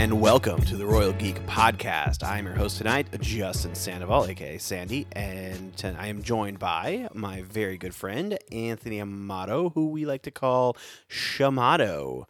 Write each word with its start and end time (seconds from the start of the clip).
and 0.00 0.18
welcome 0.18 0.62
to 0.62 0.78
the 0.78 0.86
Royal 0.86 1.12
Geek 1.12 1.44
Podcast. 1.46 2.24
I'm 2.26 2.46
your 2.46 2.54
host 2.54 2.78
tonight, 2.78 3.06
Justin 3.20 3.74
Sandoval, 3.74 4.28
aka 4.28 4.56
Sandy, 4.56 5.06
and 5.12 5.74
I 5.98 6.06
am 6.06 6.22
joined 6.22 6.58
by 6.58 7.06
my 7.12 7.42
very 7.42 7.76
good 7.76 7.94
friend 7.94 8.38
Anthony 8.50 8.98
Amato, 8.98 9.68
who 9.68 9.88
we 9.90 10.06
like 10.06 10.22
to 10.22 10.30
call 10.30 10.74
Shamato. 11.10 12.24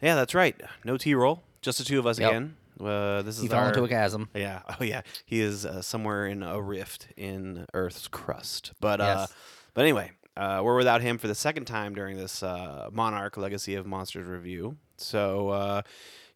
Yeah, 0.00 0.14
that's 0.14 0.34
right. 0.34 0.58
No 0.86 0.96
T 0.96 1.14
roll, 1.14 1.42
just 1.60 1.76
the 1.76 1.84
two 1.84 1.98
of 1.98 2.06
us 2.06 2.18
Yep. 2.18 2.30
again. 2.30 2.56
Uh, 2.80 3.20
this 3.20 3.36
is 3.36 3.42
He 3.42 3.48
fell 3.48 3.58
our, 3.60 3.68
into 3.68 3.84
a 3.84 3.88
chasm. 3.88 4.30
yeah. 4.34 4.62
Oh, 4.80 4.82
yeah. 4.82 5.02
He 5.26 5.42
is 5.42 5.66
uh, 5.66 5.82
somewhere 5.82 6.26
in 6.26 6.42
a 6.42 6.62
rift 6.62 7.08
in 7.18 7.66
Earth's 7.74 8.08
crust. 8.08 8.72
But 8.80 9.02
uh, 9.02 9.16
Yes. 9.18 9.34
but 9.74 9.82
anyway, 9.82 10.12
uh, 10.34 10.62
we're 10.64 10.78
without 10.78 11.02
him 11.02 11.18
for 11.18 11.28
the 11.28 11.34
second 11.34 11.66
time 11.66 11.94
during 11.94 12.16
this 12.16 12.42
uh, 12.42 12.88
Monarch 12.90 13.36
Legacy 13.36 13.74
of 13.74 13.86
Monsters 13.86 14.26
review. 14.26 14.78
So 14.96 15.50
uh, 15.50 15.82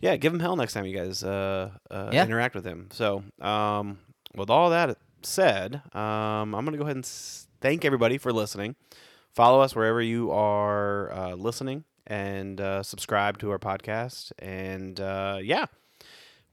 yeah, 0.00 0.16
give 0.16 0.32
him 0.32 0.40
hell 0.40 0.56
next 0.56 0.72
time 0.72 0.84
you 0.86 0.96
guys 0.96 1.22
uh, 1.24 1.70
uh, 1.90 2.10
Yeah. 2.12 2.24
interact 2.24 2.54
with 2.54 2.64
him. 2.64 2.88
So 2.92 3.22
um, 3.40 3.98
with 4.34 4.50
all 4.50 4.70
that 4.70 4.98
said, 5.22 5.82
um, 5.94 6.54
I'm 6.54 6.64
gonna 6.64 6.76
go 6.76 6.84
ahead 6.84 6.96
and 6.96 7.04
s- 7.04 7.46
thank 7.60 7.84
everybody 7.84 8.18
for 8.18 8.32
listening. 8.32 8.76
Follow 9.32 9.60
us 9.60 9.74
wherever 9.74 10.00
you 10.00 10.30
are 10.30 11.12
uh, 11.12 11.34
listening 11.34 11.84
and 12.06 12.60
uh, 12.60 12.82
subscribe 12.82 13.38
to 13.38 13.50
our 13.50 13.58
podcast. 13.58 14.32
And 14.38 14.98
uh, 15.00 15.38
yeah, 15.42 15.66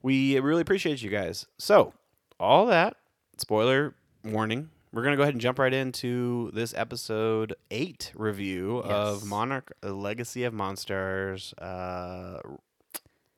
we 0.02 0.38
really 0.38 0.60
appreciate 0.60 1.00
you 1.02 1.08
guys. 1.10 1.46
So, 1.58 1.94
all 2.38 2.66
that, 2.66 2.96
spoiler 3.38 3.94
warning, 4.22 4.68
we're 4.92 5.02
going 5.02 5.12
to 5.12 5.16
go 5.16 5.22
ahead 5.22 5.34
and 5.34 5.40
jump 5.40 5.58
right 5.58 5.72
into 5.72 6.50
this 6.52 6.74
episode 6.76 7.54
8 7.70 8.12
review 8.14 8.78
of 8.82 9.24
Monarch 9.24 9.72
Legacy 9.82 10.44
of 10.44 10.52
Monsters 10.52 11.54
uh, 11.54 12.40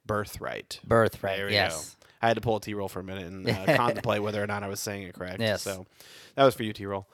Birthright. 0.06 0.80
Birthright. 0.86 1.36
There 1.36 1.46
we 1.46 1.52
yes. 1.52 1.96
I 2.22 2.28
had 2.28 2.34
to 2.36 2.40
pull 2.40 2.56
a 2.56 2.60
T 2.60 2.74
roll 2.74 2.88
for 2.88 3.00
a 3.00 3.04
minute 3.04 3.26
and 3.26 3.48
uh, 3.48 3.76
contemplate 3.76 4.22
whether 4.22 4.42
or 4.42 4.46
not 4.46 4.62
I 4.62 4.68
was 4.68 4.80
saying 4.80 5.02
it 5.02 5.14
correct. 5.14 5.40
Yes. 5.40 5.62
So, 5.62 5.86
that 6.34 6.44
was 6.44 6.54
for 6.54 6.62
you, 6.62 6.72
T 6.72 6.86
roll, 6.86 7.08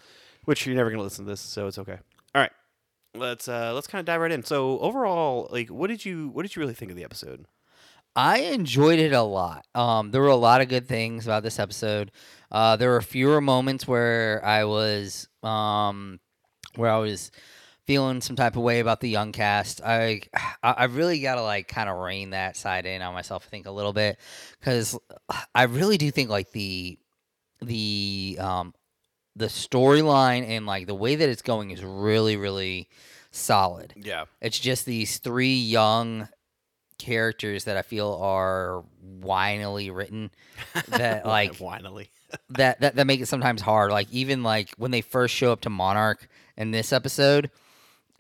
which 0.45 0.67
you're 0.67 0.77
never 0.77 0.91
going 0.91 0.99
to 0.99 1.05
listen 1.05 1.25
to 1.25 1.31
this, 1.31 1.41
so 1.41 1.67
it's 1.67 1.79
okay. 1.79 1.99
All 2.35 2.41
right. 2.43 2.53
Let's 3.15 3.47
uh 3.47 3.75
let's 3.75 3.87
kind 3.87 4.01
of 4.01 4.07
dive 4.07 4.21
right 4.21 4.33
in. 4.33 4.43
So 4.43 4.79
overall, 4.79 5.49
like 5.51 5.69
what 5.69 5.89
did 5.89 6.05
you 6.05 6.29
what 6.29 6.43
did 6.43 6.57
you 6.57 6.61
really 6.61 6.75
think 6.75 6.91
of 6.91 6.97
the 6.97 7.05
episode? 7.05 7.47
I 8.15 8.39
enjoyed 8.39 8.99
it 8.99 9.13
a 9.13 9.23
lot. 9.23 9.67
Um, 9.75 10.11
there 10.11 10.21
were 10.21 10.29
a 10.29 10.37
lot 10.37 10.61
of 10.61 10.69
good 10.69 10.87
things 10.87 11.27
about 11.27 11.43
this 11.43 11.59
episode. 11.59 12.11
Uh, 12.51 12.77
there 12.77 12.91
were 12.91 13.01
fewer 13.01 13.41
moments 13.41 13.87
where 13.89 14.45
I 14.45 14.65
was 14.65 15.29
um, 15.43 16.21
where 16.77 16.91
I 16.91 16.99
was 16.99 17.31
feeling 17.93 18.23
some 18.23 18.37
type 18.37 18.57
of 18.57 18.63
way 18.63 18.81
about 18.81 19.01
the 19.01 19.09
young 19.09 19.33
cast. 19.33 19.83
I 19.85 20.23
I 20.63 20.85
really 20.85 21.21
got 21.21 21.35
to 21.35 21.43
like 21.43 21.69
kind 21.69 21.91
of 21.91 21.99
rein 21.99 22.31
that 22.31 22.57
side 22.57 22.87
in 22.87 23.03
on 23.03 23.13
myself. 23.13 23.45
I 23.47 23.51
think 23.51 23.67
a 23.67 23.71
little 23.71 23.93
bit 23.93 24.19
because 24.59 24.99
I 25.55 25.65
really 25.65 25.99
do 25.99 26.11
think 26.11 26.31
like 26.31 26.53
the 26.53 26.99
the 27.61 28.39
um 28.41 28.73
the 29.37 29.47
storyline 29.47 30.49
and 30.49 30.65
like 30.65 30.87
the 30.87 30.95
way 30.95 31.17
that 31.17 31.29
it's 31.29 31.43
going 31.43 31.71
is 31.71 31.85
really 31.85 32.39
really 32.39 32.89
solid. 33.31 33.93
Yeah. 33.95 34.25
It's 34.41 34.59
just 34.59 34.87
these 34.87 35.19
three 35.19 35.57
young 35.57 36.29
characters 36.97 37.65
that 37.65 37.77
I 37.77 37.83
feel 37.83 38.19
are 38.23 38.85
whinily 39.21 39.91
written 39.91 40.31
that 40.89 41.27
like 41.27 41.57
whinily. 41.57 42.11
that, 42.49 42.81
that 42.81 42.97
that 42.97 43.07
make 43.07 43.21
it 43.21 43.27
sometimes 43.29 43.61
hard. 43.61 43.91
Like 43.91 44.11
even 44.11 44.43
like 44.43 44.71
when 44.79 44.93
they 44.93 45.03
first 45.03 45.35
show 45.35 45.53
up 45.53 45.61
to 45.63 45.71
Monarch 45.71 46.27
in 46.57 46.71
this 46.71 46.91
episode 46.91 47.51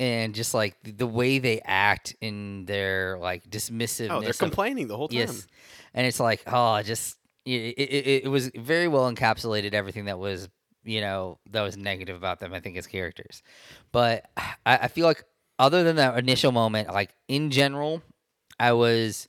and 0.02 0.34
just 0.34 0.52
like 0.52 0.74
the, 0.82 1.06
way 1.06 1.38
they 1.38 1.60
act 1.64 2.16
in 2.20 2.64
their 2.64 3.16
like 3.18 3.48
dismissiveness 3.48 4.10
Oh, 4.10 4.20
they're 4.20 4.30
of- 4.30 4.38
complaining 4.38 4.88
the 4.88 4.96
whole 4.96 5.06
time. 5.06 5.18
Yes, 5.18 5.46
and 5.94 6.04
it's 6.04 6.18
like 6.18 6.42
oh, 6.48 6.82
just 6.82 7.16
it, 7.44 7.50
it, 7.52 7.80
it, 7.80 8.24
it 8.24 8.28
was 8.28 8.50
very 8.56 8.88
well 8.88 9.10
encapsulated 9.10 9.74
everything 9.74 10.06
that 10.06 10.18
was 10.18 10.48
you 10.82 11.00
know 11.00 11.38
that 11.50 11.62
was 11.62 11.76
negative 11.76 12.16
about 12.16 12.40
them. 12.40 12.52
I 12.52 12.58
think 12.58 12.76
as 12.76 12.88
characters, 12.88 13.44
but 13.92 14.28
I, 14.36 14.50
I 14.66 14.88
feel 14.88 15.06
like 15.06 15.24
other 15.60 15.84
than 15.84 15.96
that 15.96 16.18
initial 16.18 16.50
moment, 16.50 16.88
like 16.88 17.14
in 17.28 17.52
general, 17.52 18.02
I 18.58 18.72
was 18.72 19.28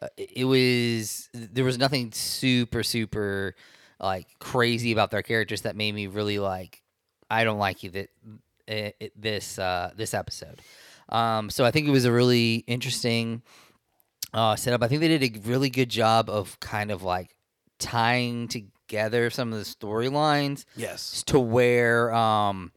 uh, 0.00 0.08
it 0.16 0.46
was 0.46 1.28
there 1.34 1.64
was 1.64 1.76
nothing 1.76 2.12
super 2.12 2.82
super 2.82 3.54
like 4.00 4.26
crazy 4.38 4.90
about 4.92 5.10
their 5.10 5.22
characters 5.22 5.62
that 5.62 5.76
made 5.76 5.94
me 5.94 6.06
really 6.06 6.38
like 6.38 6.82
I 7.28 7.44
don't 7.44 7.58
like 7.58 7.82
you 7.82 7.90
that 7.90 8.08
it, 8.68 9.12
this 9.16 9.58
uh, 9.58 9.90
this 9.96 10.14
episode. 10.14 10.60
Um, 11.08 11.48
so 11.50 11.64
I 11.64 11.70
think 11.70 11.88
it 11.88 11.90
was 11.90 12.04
a 12.04 12.12
really 12.12 12.56
interesting 12.66 13.42
uh, 14.34 14.56
setup. 14.56 14.82
I 14.82 14.88
think 14.88 15.00
they 15.00 15.08
did 15.18 15.22
a 15.36 15.40
really 15.48 15.70
good 15.70 15.88
job 15.88 16.28
of 16.28 16.60
kind 16.60 16.90
of 16.90 17.02
like 17.02 17.34
tying 17.78 18.48
together 18.48 19.30
some 19.30 19.52
of 19.52 19.58
the 19.58 19.64
storylines 19.64 20.64
Yes. 20.76 21.22
to 21.28 21.38
where 21.38 22.12
um 22.12 22.72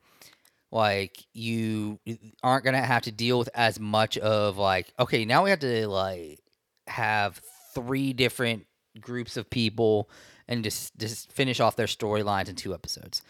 like 0.72 1.18
you 1.34 2.00
aren't 2.44 2.64
gonna 2.64 2.82
have 2.82 3.02
to 3.04 3.12
deal 3.12 3.40
with 3.40 3.50
as 3.56 3.80
much 3.80 4.18
of 4.20 4.58
like 4.58 4.94
okay 5.00 5.26
now 5.26 5.44
we 5.44 5.50
have 5.50 5.60
to 5.60 5.88
like 5.88 6.40
have 6.88 7.42
three 7.74 8.14
different 8.14 8.66
groups 9.00 9.38
of 9.38 9.50
people 9.50 10.10
and 10.48 10.64
just 10.64 10.96
just 10.98 11.32
finish 11.32 11.60
off 11.60 11.76
their 11.76 11.88
storylines 11.88 12.48
in 12.48 12.56
two 12.56 12.74
episodes 12.74 13.22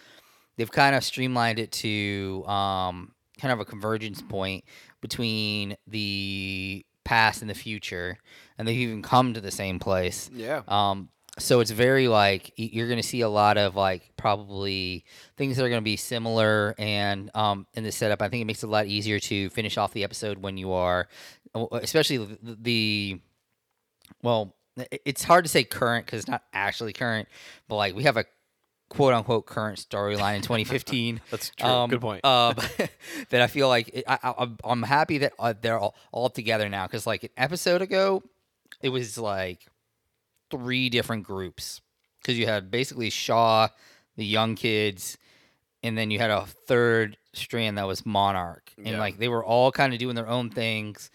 they've 0.62 0.72
kind 0.72 0.96
of 0.96 1.04
streamlined 1.04 1.58
it 1.60 1.72
to 1.72 2.44
um 2.48 3.12
kind 3.40 3.52
of 3.52 3.60
a 3.60 3.66
convergence 3.66 4.22
point 4.22 4.64
between 5.02 5.76
the 5.88 6.86
past 7.04 7.42
and 7.42 7.50
the 7.50 7.56
future 7.56 8.18
and 8.58 8.68
they've 8.68 8.78
even 8.78 9.02
come 9.02 9.34
to 9.34 9.42
the 9.42 9.50
same 9.50 9.80
place 9.80 10.30
Yeah. 10.34 10.62
um, 10.68 11.10
so 11.40 11.60
it's 11.62 11.72
very 11.72 12.08
like 12.08 12.52
you're 12.58 12.88
going 12.88 13.02
to 13.02 13.08
see 13.08 13.22
a 13.22 13.30
lot 13.30 13.58
of 13.58 13.76
like 13.76 14.12
probably 14.18 15.04
things 15.38 15.58
that 15.58 15.64
are 15.66 15.70
going 15.70 15.82
to 15.82 15.84
be 15.84 15.96
similar, 15.98 16.76
and 16.78 17.32
um, 17.34 17.66
in 17.74 17.84
the 17.86 17.92
setup, 17.92 18.22
I 18.22 18.28
think 18.28 18.42
it 18.42 18.46
makes 18.46 18.64
it 18.64 18.68
a 18.68 18.70
lot 18.70 18.86
easier 18.86 19.18
to 19.18 19.50
finish 19.50 19.78
off 19.78 19.94
the 19.94 20.04
episode 20.04 20.40
when 20.40 20.58
you 20.58 20.74
are, 20.74 21.08
especially 21.72 22.18
the, 22.18 22.58
the 22.62 23.20
well, 24.22 24.56
it's 25.06 25.24
hard 25.24 25.46
to 25.46 25.50
say 25.50 25.64
current 25.64 26.06
because 26.06 26.20
it's 26.20 26.28
not 26.30 26.44
actually 26.54 26.92
current, 26.94 27.30
but 27.70 27.78
like 27.78 27.96
we 27.96 28.04
have 28.04 28.18
a 28.18 28.26
quote 28.92 29.14
unquote 29.14 29.46
current 29.46 29.80
storyline 29.80 30.36
in 30.36 30.42
2015 30.42 31.22
That's 31.32 31.50
true. 31.56 31.70
um, 31.70 31.90
Good 31.90 32.02
point. 32.02 32.26
um, 32.26 32.56
that 33.30 33.42
I 33.42 33.48
feel 33.48 33.70
like 33.70 33.90
it- 33.94 34.04
I, 34.06 34.20
I, 34.22 34.30
I'm- 34.32 34.58
I'm 34.66 34.84
happy 34.84 35.20
that 35.20 35.32
uh, 35.40 35.54
they're 35.60 35.80
all, 35.80 35.96
all 36.12 36.30
together 36.30 36.68
now 36.68 36.88
because 36.88 37.08
like 37.08 37.24
an 37.24 37.30
episode 37.38 37.82
ago, 37.82 38.22
it 38.82 38.90
was 38.90 39.18
like 39.18 39.66
three 40.50 40.90
different 40.90 41.24
groups 41.24 41.80
because 42.22 42.38
you 42.38 42.46
had 42.48 42.70
basically 42.70 43.10
Shaw, 43.10 43.70
the 44.18 44.26
young 44.26 44.56
kids, 44.56 45.18
and 45.84 45.98
then 45.98 46.12
you 46.12 46.20
had 46.20 46.30
a 46.30 46.46
third 46.46 47.16
strand 47.34 47.78
that 47.78 47.88
was 47.88 48.06
Monarch, 48.06 48.74
and 48.78 48.88
Yeah. 48.88 49.00
like 49.00 49.18
they 49.18 49.30
were 49.30 49.44
all 49.44 49.72
kind 49.72 49.94
of 49.94 50.00
doing 50.00 50.16
their 50.16 50.28
own 50.28 50.50
things 50.50 51.10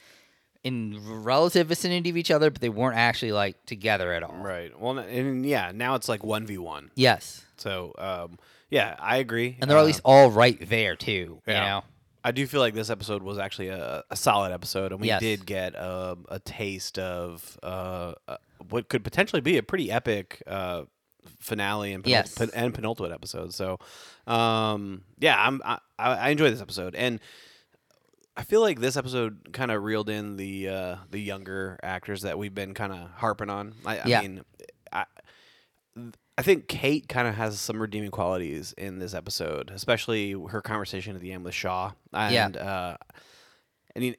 in 0.66 1.22
relative 1.22 1.66
vicinity 1.68 2.10
of 2.10 2.16
each 2.16 2.30
other, 2.30 2.50
but 2.50 2.60
they 2.60 2.68
weren't 2.68 2.96
actually 2.96 3.32
like 3.32 3.64
together 3.66 4.12
at 4.12 4.22
all. 4.22 4.34
right. 4.36 4.78
Well, 4.78 4.98
and 4.98 5.44
yeah, 5.46 5.72
now 5.74 5.94
it's 5.94 6.08
like 6.08 6.22
1v1. 6.22 6.90
Yes, 6.94 7.44
So, 7.56 7.94
um, 7.98 8.38
yeah, 8.70 8.96
I 8.98 9.18
agree. 9.18 9.56
and 9.60 9.70
they're 9.70 9.78
at 9.78 9.84
least 9.86 10.00
all 10.04 10.30
right 10.30 10.58
there 10.68 10.96
too. 10.96 11.40
yeah. 11.46 11.54
You 11.54 11.68
know. 11.68 11.84
I 12.24 12.32
do 12.32 12.44
feel 12.48 12.58
like 12.60 12.74
this 12.74 12.90
episode 12.90 13.22
was 13.22 13.38
actually 13.38 13.68
a, 13.68 14.02
a 14.10 14.16
solid 14.16 14.52
episode, 14.52 14.90
and 14.90 15.00
we 15.00 15.06
Yes. 15.06 15.20
did 15.20 15.46
get 15.46 15.80
um, 15.80 16.26
a 16.28 16.40
taste 16.40 16.98
of 16.98 17.56
uh, 17.62 18.14
uh, 18.26 18.36
what 18.68 18.88
could 18.88 19.04
potentially 19.04 19.40
be 19.40 19.58
a 19.58 19.62
pretty 19.62 19.92
epic 19.92 20.42
uh, 20.48 20.82
finale 21.38 21.92
and, 21.92 22.02
penult- 22.02 22.08
Yes. 22.08 22.34
pen- 22.34 22.50
and 22.52 22.74
penultimate 22.74 23.12
episode. 23.12 23.54
So, 23.54 23.78
um, 24.26 25.02
yeah, 25.20 25.36
I'm 25.40 25.60
I 25.64 25.78
I 25.98 26.30
enjoy 26.30 26.50
this 26.50 26.60
episode, 26.60 26.96
and 26.96 27.20
I 28.36 28.42
feel 28.42 28.60
like 28.60 28.80
this 28.80 28.96
episode 28.96 29.52
kind 29.52 29.70
of 29.70 29.82
reeled 29.82 30.10
in 30.10 30.36
the 30.36 30.68
uh, 30.68 30.96
the 31.10 31.18
younger 31.20 31.78
actors 31.82 32.22
that 32.22 32.38
we've 32.38 32.54
been 32.54 32.74
kind 32.74 32.92
of 32.92 33.08
harping 33.16 33.50
on. 33.50 33.74
I, 33.84 33.98
I 33.98 34.06
Yeah. 34.06 34.20
mean, 34.22 34.42
I 34.92 35.04
I 36.38 36.42
think 36.42 36.68
Kate 36.68 37.08
kind 37.08 37.26
of 37.26 37.34
has 37.36 37.58
some 37.58 37.80
redeeming 37.80 38.10
qualities 38.10 38.74
in 38.76 38.98
this 38.98 39.14
episode, 39.14 39.70
especially 39.70 40.32
her 40.50 40.60
conversation 40.60 41.16
at 41.16 41.22
the 41.22 41.32
end 41.32 41.44
with 41.44 41.54
Shaw, 41.54 41.92
and 42.12 42.54
Yeah. 42.56 42.62
uh, 42.62 42.96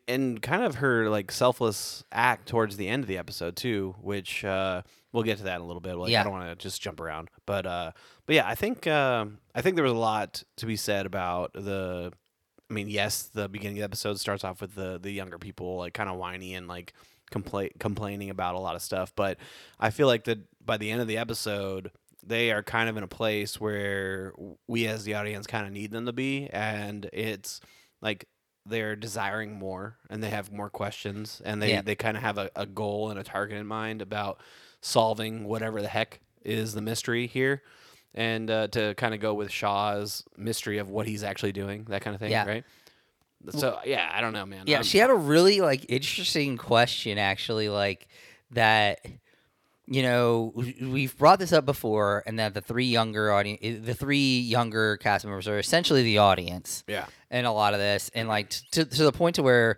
and 0.08 0.42
kind 0.42 0.64
of 0.64 0.76
her 0.76 1.08
like 1.10 1.32
selfless 1.32 2.04
act 2.12 2.48
towards 2.48 2.78
the 2.78 2.88
end 2.88 3.04
of 3.04 3.08
the 3.08 3.20
episode 3.20 3.56
too, 3.56 3.94
which 4.02 4.44
uh, 4.44 4.82
we'll 5.12 5.22
get 5.22 5.38
to 5.38 5.44
that 5.44 5.58
in 5.58 5.62
a 5.62 5.66
little 5.68 5.80
bit. 5.82 5.96
Like 5.96 6.10
I 6.22 6.24
don't 6.24 6.32
want 6.34 6.50
to 6.50 6.56
just 6.56 6.82
jump 6.82 7.00
around, 7.00 7.30
but 7.46 7.68
uh, 7.68 7.92
but 8.26 8.36
yeah, 8.36 8.48
I 8.48 8.56
think 8.56 8.88
um 8.88 9.38
I 9.54 9.62
think 9.62 9.76
there 9.76 9.84
was 9.84 9.94
a 9.94 9.96
lot 9.96 10.44
to 10.58 10.66
be 10.66 10.76
said 10.76 11.06
about 11.06 11.54
the. 11.54 12.12
I 12.70 12.74
mean, 12.74 12.90
yes, 12.90 13.24
the 13.24 13.48
beginning 13.48 13.78
of 13.78 13.80
the 13.82 13.86
episode 13.86 14.20
starts 14.20 14.44
off 14.44 14.62
with 14.62 14.76
the 14.76 15.00
the 15.02 15.12
younger 15.12 15.38
people 15.38 15.78
like 15.78 15.94
kind 15.94 16.10
of 16.10 16.18
whiny 16.18 16.54
and 16.56 16.68
like 16.68 16.94
complain 17.32 17.70
complaining 17.80 18.30
about 18.30 18.56
a 18.56 18.60
lot 18.60 18.76
of 18.76 18.82
stuff, 18.82 19.14
but 19.16 19.38
I 19.80 19.90
feel 19.90 20.08
like 20.08 20.26
that 20.26 20.40
by 20.66 20.78
the 20.78 20.92
end 20.92 21.02
of 21.02 21.08
the 21.08 21.18
episode, 21.18 21.92
they 22.26 22.52
are 22.52 22.64
kind 22.64 22.90
of 22.90 22.98
in 22.98 23.04
a 23.04 23.08
place 23.08 23.60
where 23.60 24.34
we 24.68 24.88
as 24.88 25.04
the 25.06 25.14
audience 25.14 25.48
kind 25.48 25.66
of 25.66 25.72
need 25.72 25.92
them 25.92 26.06
to 26.08 26.14
be, 26.14 26.50
and 26.52 27.10
it's 27.14 27.62
like 28.02 28.28
they're 28.66 28.98
desiring 28.98 29.54
more 29.58 29.98
and 30.10 30.22
they 30.22 30.30
have 30.30 30.52
more 30.52 30.70
questions 30.70 31.42
and 31.46 31.62
they, 31.62 31.70
Yeah. 31.70 31.82
they 31.82 31.96
kind 31.96 32.18
of 32.18 32.24
have 32.24 32.38
a, 32.38 32.50
a 32.54 32.66
goal 32.66 33.10
and 33.10 33.18
a 33.18 33.24
target 33.24 33.58
in 33.58 33.66
mind 33.66 34.02
about 34.02 34.42
solving 34.82 35.46
whatever 35.46 35.82
the 35.82 35.88
heck 35.88 36.20
is 36.44 36.74
the 36.74 36.82
mystery 36.82 37.28
here. 37.28 37.64
And 38.18 38.50
uh, 38.50 38.68
to 38.70 38.96
kind 38.96 39.14
of 39.14 39.20
go 39.20 39.36
with 39.36 39.52
Shaw's 39.52 40.24
mystery 40.36 40.80
of 40.80 40.90
what 40.90 41.06
he's 41.08 41.24
actually 41.24 41.52
doing, 41.52 41.86
that 41.90 42.02
kind 42.02 42.16
of 42.16 42.20
thing, 42.20 42.32
Yeah. 42.32 42.46
right? 42.48 42.64
So 43.52 43.78
yeah, 43.86 44.10
I 44.12 44.22
don't 44.22 44.34
know, 44.34 44.46
man. 44.46 44.64
Yeah, 44.66 44.78
I'm- 44.78 44.84
she 44.84 44.98
had 44.98 45.12
a 45.12 45.16
really 45.16 45.62
like 45.62 45.86
interesting 45.88 46.58
question 46.58 47.18
actually, 47.20 47.70
like 47.70 48.08
that. 48.52 49.06
You 49.90 50.02
know, 50.02 50.52
w- 50.54 50.90
we've 50.92 51.18
brought 51.18 51.40
this 51.40 51.54
up 51.54 51.66
before, 51.66 52.22
and 52.26 52.40
that 52.40 52.54
the 52.54 52.60
three 52.60 52.88
younger 52.88 53.32
audience, 53.32 53.86
the 53.86 53.94
three 53.94 54.40
younger 54.40 54.98
cast 54.98 55.24
members 55.24 55.48
are 55.48 55.60
essentially 55.60 56.04
the 56.04 56.18
audience 56.18 56.84
yeah, 56.88 57.06
in 57.32 57.46
a 57.46 57.54
lot 57.54 57.74
of 57.74 57.80
this, 57.80 58.12
and 58.14 58.28
like 58.28 58.50
t- 58.50 58.66
to 58.72 58.84
to 58.84 59.04
the 59.06 59.14
point 59.14 59.36
to 59.38 59.44
where, 59.44 59.78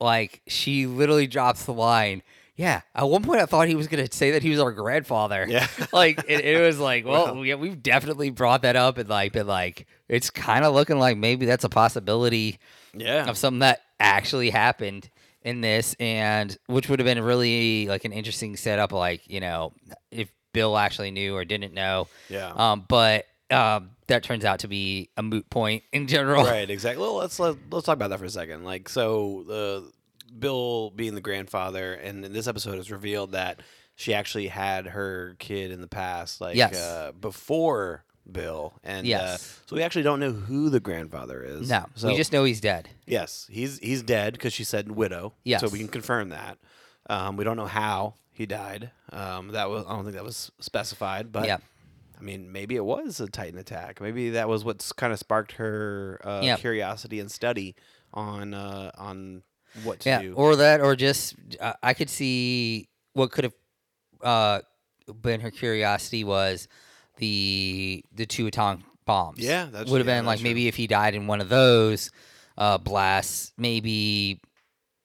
like, 0.00 0.42
she 0.48 0.86
literally 0.86 1.28
drops 1.28 1.66
the 1.66 1.72
line. 1.72 2.22
Yeah, 2.58 2.80
at 2.92 3.08
one 3.08 3.22
point 3.22 3.40
I 3.40 3.46
thought 3.46 3.68
he 3.68 3.76
was 3.76 3.86
gonna 3.86 4.10
say 4.10 4.32
that 4.32 4.42
he 4.42 4.50
was 4.50 4.58
our 4.58 4.72
grandfather. 4.72 5.46
Yeah. 5.48 5.66
like 5.92 6.18
it, 6.28 6.44
it 6.44 6.60
was 6.60 6.78
like, 6.78 7.06
well, 7.06 7.44
yeah, 7.44 7.54
we've 7.54 7.80
definitely 7.80 8.30
brought 8.30 8.62
that 8.62 8.74
up 8.74 8.98
and 8.98 9.08
like 9.08 9.32
been 9.32 9.46
like, 9.46 9.86
it's 10.08 10.28
kind 10.28 10.64
of 10.64 10.74
looking 10.74 10.98
like 10.98 11.16
maybe 11.16 11.46
that's 11.46 11.62
a 11.62 11.68
possibility 11.68 12.58
yeah, 12.92 13.28
of 13.28 13.38
something 13.38 13.60
that 13.60 13.80
actually 14.00 14.50
happened 14.50 15.08
in 15.42 15.60
this 15.60 15.94
and 16.00 16.58
which 16.66 16.88
would 16.88 16.98
have 16.98 17.06
been 17.06 17.22
really 17.22 17.86
like 17.86 18.04
an 18.04 18.12
interesting 18.12 18.56
setup 18.56 18.92
like 18.92 19.22
you 19.28 19.38
know 19.38 19.72
if 20.10 20.28
bill 20.52 20.76
actually 20.76 21.12
knew 21.12 21.36
or 21.36 21.44
didn't 21.44 21.72
know 21.72 22.08
yeah. 22.28 22.52
um 22.56 22.84
but 22.88 23.24
um 23.50 23.90
that 24.08 24.22
turns 24.22 24.44
out 24.44 24.60
to 24.60 24.68
be 24.68 25.10
a 25.16 25.22
moot 25.22 25.48
point 25.48 25.84
in 25.92 26.06
general 26.06 26.44
Right, 26.44 26.68
exactly. 26.68 27.02
Well, 27.02 27.14
let's 27.14 27.38
let, 27.38 27.56
let's 27.70 27.86
talk 27.86 27.94
about 27.94 28.08
that 28.08 28.18
for 28.18 28.24
a 28.24 28.30
second. 28.30 28.64
Like, 28.64 28.88
so 28.88 29.44
the 29.46 29.92
Bill 30.38 30.90
being 30.90 31.14
the 31.14 31.20
grandfather, 31.20 31.94
and 31.94 32.24
in 32.24 32.32
this 32.32 32.46
episode 32.46 32.78
is 32.78 32.90
revealed 32.90 33.32
that 33.32 33.60
she 33.94 34.14
actually 34.14 34.48
had 34.48 34.86
her 34.88 35.36
kid 35.38 35.70
in 35.70 35.80
the 35.80 35.88
past, 35.88 36.40
like 36.40 36.56
Yes. 36.56 36.76
uh, 36.76 37.12
before 37.20 38.04
Bill, 38.30 38.74
and 38.84 39.06
uh, 39.06 39.08
Yes. 39.08 39.60
so 39.66 39.74
we 39.76 39.82
actually 39.82 40.02
don't 40.02 40.20
know 40.20 40.32
who 40.32 40.68
the 40.70 40.80
grandfather 40.80 41.42
is. 41.42 41.68
no 41.70 41.86
so 41.94 42.08
we 42.08 42.16
just 42.16 42.32
know 42.32 42.44
he's 42.44 42.60
dead 42.60 42.88
yes, 43.06 43.48
he's 43.50 43.78
he's 43.78 44.02
dead 44.02 44.34
because 44.34 44.52
she 44.52 44.64
said 44.64 44.92
widow. 44.92 45.34
Yes. 45.44 45.60
so 45.62 45.68
we 45.68 45.78
can 45.78 45.88
confirm 45.88 46.28
that. 46.28 46.58
Um, 47.10 47.36
we 47.36 47.44
don't 47.44 47.56
know 47.56 47.66
how 47.66 48.14
he 48.30 48.44
died. 48.44 48.90
Um, 49.12 49.48
that 49.48 49.70
was 49.70 49.84
I 49.88 49.94
don't 49.94 50.04
think 50.04 50.14
that 50.14 50.24
was 50.24 50.52
specified, 50.60 51.32
but 51.32 51.46
yeah 51.46 51.56
I 52.18 52.20
mean, 52.20 52.50
maybe 52.50 52.74
it 52.74 52.84
was 52.84 53.20
a 53.20 53.28
Titan 53.28 53.58
attack. 53.60 54.00
Maybe 54.00 54.30
that 54.30 54.48
was 54.48 54.64
what's 54.64 54.92
kind 54.92 55.12
of 55.12 55.20
sparked 55.20 55.52
her 55.52 56.20
uh, 56.24 56.40
Yeah. 56.42 56.56
curiosity 56.56 57.20
and 57.20 57.30
study 57.30 57.76
on 58.12 58.54
uh, 58.54 58.90
on 58.98 59.42
what 59.82 60.00
to 60.00 60.08
yeah 60.08 60.22
do. 60.22 60.32
or 60.34 60.56
that 60.56 60.80
or 60.80 60.96
just 60.96 61.34
uh, 61.60 61.74
i 61.82 61.94
could 61.94 62.10
see 62.10 62.88
what 63.12 63.30
could 63.30 63.44
have 63.44 63.54
uh 64.22 64.60
been 65.22 65.40
her 65.40 65.50
curiosity 65.50 66.24
was 66.24 66.68
the 67.16 68.04
the 68.12 68.26
two 68.26 68.46
atomic 68.46 68.84
bombs. 69.06 69.38
Yeah, 69.40 69.64
that's- 69.66 69.90
would 69.90 69.98
have 70.00 70.06
yeah, 70.06 70.18
been 70.18 70.26
like 70.26 70.36
that's 70.38 70.42
maybe 70.44 70.68
if 70.68 70.76
he 70.76 70.86
died 70.86 71.14
in 71.14 71.26
one 71.26 71.40
of 71.40 71.48
those 71.48 72.10
uh 72.58 72.76
blasts 72.78 73.52
maybe 73.56 74.40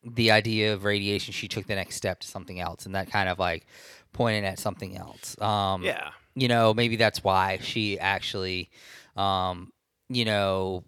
the 0.04 0.32
idea 0.32 0.74
of 0.74 0.84
radiation 0.84 1.32
she 1.32 1.48
took 1.48 1.66
the 1.68 1.76
next 1.76 1.96
step 1.96 2.20
to 2.20 2.28
something 2.28 2.60
else 2.60 2.86
and 2.86 2.96
that 2.96 3.10
kind 3.10 3.30
of 3.30 3.40
like 3.40 3.66
pointed 4.12 4.44
at 4.44 4.60
something 4.60 4.98
else. 4.98 5.40
Um 5.42 5.84
yeah, 5.84 6.12
you 6.36 6.48
know 6.50 6.74
maybe 6.74 6.98
that's 6.98 7.24
why 7.24 7.60
she 7.62 7.98
actually 8.00 8.70
um 9.16 9.72
you 10.10 10.26
know 10.26 10.84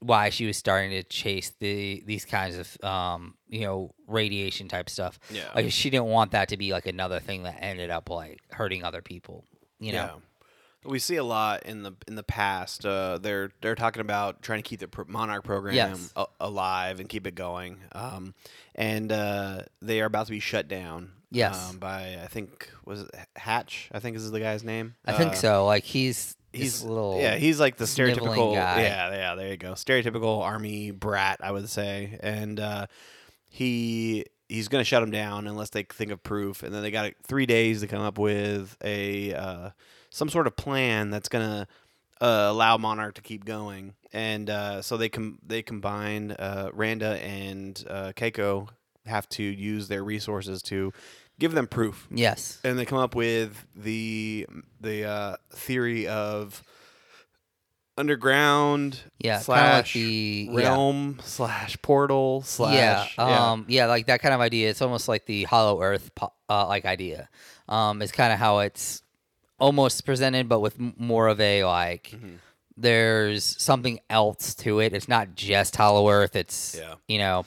why 0.00 0.28
she 0.30 0.46
was 0.46 0.56
starting 0.56 0.90
to 0.90 1.02
chase 1.02 1.52
the 1.60 2.02
these 2.06 2.24
kinds 2.24 2.56
of 2.56 2.84
um 2.84 3.34
you 3.48 3.62
know 3.62 3.90
radiation 4.06 4.68
type 4.68 4.88
stuff 4.90 5.18
yeah, 5.30 5.48
like 5.54 5.70
she 5.70 5.88
didn't 5.90 6.06
want 6.06 6.32
that 6.32 6.48
to 6.50 6.56
be 6.56 6.70
like 6.72 6.86
another 6.86 7.20
thing 7.20 7.42
that 7.44 7.56
ended 7.60 7.90
up 7.90 8.10
like 8.10 8.38
hurting 8.50 8.84
other 8.84 9.02
people 9.02 9.44
you 9.78 9.92
know 9.92 9.98
yeah. 9.98 10.12
We 10.82 10.98
see 10.98 11.16
a 11.16 11.24
lot 11.24 11.64
in 11.66 11.82
the 11.82 11.92
in 12.08 12.14
the 12.14 12.22
past. 12.22 12.86
Uh, 12.86 13.18
they're 13.20 13.50
they're 13.60 13.74
talking 13.74 14.00
about 14.00 14.40
trying 14.40 14.62
to 14.62 14.66
keep 14.66 14.80
the 14.80 14.88
Monarch 15.08 15.44
program 15.44 15.74
Yes. 15.74 16.10
a- 16.16 16.24
alive 16.40 17.00
and 17.00 17.06
keep 17.06 17.26
it 17.26 17.34
going. 17.34 17.76
Um, 17.92 18.32
and 18.74 19.12
uh, 19.12 19.64
they 19.82 20.00
are 20.00 20.06
about 20.06 20.24
to 20.28 20.32
be 20.32 20.40
shut 20.40 20.68
down. 20.68 21.12
Yes. 21.30 21.68
Um, 21.68 21.76
by 21.80 22.18
I 22.24 22.28
think 22.28 22.70
was 22.86 23.02
it 23.02 23.10
Hatch? 23.36 23.90
I 23.92 23.98
think 24.00 24.16
is 24.16 24.30
the 24.30 24.40
guy's 24.40 24.64
name. 24.64 24.94
i 25.04 25.12
think 25.12 25.32
Uh, 25.32 25.34
so 25.34 25.66
like 25.66 25.84
he's 25.84 26.34
he's 26.52 26.82
little 26.82 27.18
yeah 27.20 27.36
he's 27.36 27.60
like 27.60 27.76
the 27.76 27.84
stereotypical 27.84 28.54
guy. 28.54 28.82
yeah 28.82 29.10
yeah 29.12 29.34
there 29.34 29.48
you 29.50 29.56
go 29.56 29.72
stereotypical 29.72 30.40
army 30.42 30.90
brat 30.90 31.38
i 31.42 31.50
would 31.50 31.68
say. 31.68 32.18
And 32.20 32.58
uh 32.58 32.86
he 33.48 34.24
he's 34.48 34.68
gonna 34.68 34.84
shut 34.84 35.02
him 35.02 35.10
down 35.10 35.46
unless 35.46 35.70
they 35.70 35.82
think 35.84 36.10
of 36.10 36.22
proof. 36.22 36.62
And 36.62 36.74
then 36.74 36.82
they 36.82 36.90
got 36.90 37.12
three 37.24 37.46
days 37.46 37.80
to 37.80 37.86
come 37.86 38.02
up 38.02 38.18
with 38.18 38.76
a 38.82 39.34
uh 39.34 39.70
some 40.10 40.28
sort 40.28 40.46
of 40.46 40.56
plan 40.56 41.10
that's 41.10 41.28
gonna 41.28 41.66
uh, 42.20 42.48
allow 42.50 42.76
monarch 42.76 43.14
to 43.14 43.22
keep 43.22 43.44
going. 43.44 43.94
And 44.12 44.50
uh 44.50 44.82
so 44.82 44.96
they 44.96 45.08
com- 45.08 45.38
they 45.46 45.62
combine 45.62 46.32
uh 46.32 46.70
randa 46.72 47.22
and 47.22 47.82
uh 47.88 48.12
keiko 48.14 48.68
have 49.06 49.28
to 49.30 49.42
use 49.42 49.88
their 49.88 50.04
resources 50.04 50.62
to 50.62 50.92
give 51.40 51.52
them 51.52 51.66
proof 51.66 52.06
yes 52.10 52.60
and 52.62 52.78
they 52.78 52.84
come 52.84 52.98
up 52.98 53.16
with 53.16 53.66
the 53.74 54.46
the 54.80 55.04
uh, 55.04 55.36
theory 55.52 56.06
of 56.06 56.62
underground 57.98 58.98
yeah 59.18 59.38
slash 59.40 59.94
like 59.94 60.02
the 60.02 60.48
yeah. 60.50 60.56
realm 60.58 61.18
slash 61.22 61.76
portal 61.82 62.42
slash 62.42 63.14
yeah, 63.18 63.50
um, 63.50 63.66
yeah, 63.68 63.86
like 63.86 64.06
that 64.06 64.22
kind 64.22 64.32
of 64.34 64.40
idea. 64.40 64.70
It's 64.70 64.80
almost 64.80 65.06
like 65.08 65.26
the 65.26 65.44
Hollow 65.44 65.82
Earth, 65.82 66.14
po- 66.14 66.32
uh, 66.48 66.66
like 66.66 66.84
idea. 66.86 67.28
Um, 67.68 68.00
it's 68.00 68.12
kind 68.12 68.32
of 68.32 68.38
how 68.38 68.60
it's 68.60 69.02
almost 69.58 70.06
presented, 70.06 70.48
but 70.48 70.60
with 70.60 70.78
m- 70.78 70.94
more 70.96 71.28
of 71.28 71.40
a 71.40 71.64
like. 71.64 72.10
Mhm. 72.14 72.38
There's 72.76 73.44
something 73.62 74.00
else 74.08 74.54
to 74.56 74.80
it. 74.80 74.94
It's 74.94 75.08
not 75.08 75.34
just 75.34 75.76
Hollow 75.76 76.08
Earth. 76.08 76.34
It's 76.34 76.76
Yeah. 76.78 76.94
you 77.06 77.18
know, 77.18 77.44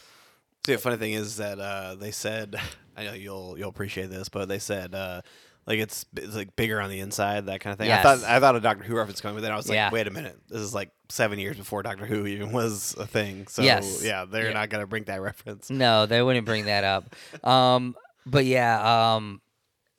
See, 0.67 0.73
the 0.73 0.77
funny 0.77 0.97
thing 0.97 1.13
is 1.13 1.37
that 1.37 1.59
uh, 1.59 1.95
they 1.95 2.11
said, 2.11 2.55
I 2.97 3.03
know 3.05 3.13
you'll 3.13 3.55
you'll 3.57 3.69
appreciate 3.69 4.09
this, 4.09 4.29
but 4.29 4.47
they 4.47 4.59
said 4.59 4.93
uh, 4.95 5.21
like 5.65 5.79
it's 5.79 6.05
it's 6.15 6.35
like 6.35 6.55
bigger 6.55 6.79
on 6.81 6.89
the 6.89 6.99
inside, 6.99 7.45
that 7.47 7.59
kind 7.61 7.71
of 7.73 7.79
thing. 7.79 7.91
I 7.91 8.01
thought 8.01 8.23
I 8.23 8.39
thought 8.39 8.55
a 8.55 8.59
Doctor 8.59 8.83
Who 8.83 8.95
reference 8.95 9.21
coming, 9.21 9.35
but 9.37 9.41
then 9.41 9.51
I 9.51 9.55
was 9.55 9.67
like, 9.69 9.75
Yeah. 9.75 9.91
wait 9.91 10.07
a 10.07 10.11
minute, 10.11 10.37
this 10.49 10.59
is 10.61 10.73
like 10.73 10.91
seven 11.09 11.39
years 11.39 11.57
before 11.57 11.83
Doctor 11.83 12.05
Who 12.05 12.25
even 12.27 12.51
was 12.51 12.95
a 12.99 13.05
thing. 13.07 13.47
So 13.47 13.61
Yes. 13.61 14.03
yeah, 14.03 14.25
they're 14.25 14.47
Yeah. 14.47 14.53
not 14.53 14.69
gonna 14.69 14.87
bring 14.87 15.03
that 15.05 15.21
reference. 15.21 15.69
no, 15.69 16.05
they 16.05 16.21
wouldn't 16.21 16.45
bring 16.45 16.65
that 16.65 16.83
up. 16.83 17.15
Um, 17.43 17.95
but 18.25 18.45
yeah, 18.45 19.15
um, 19.15 19.41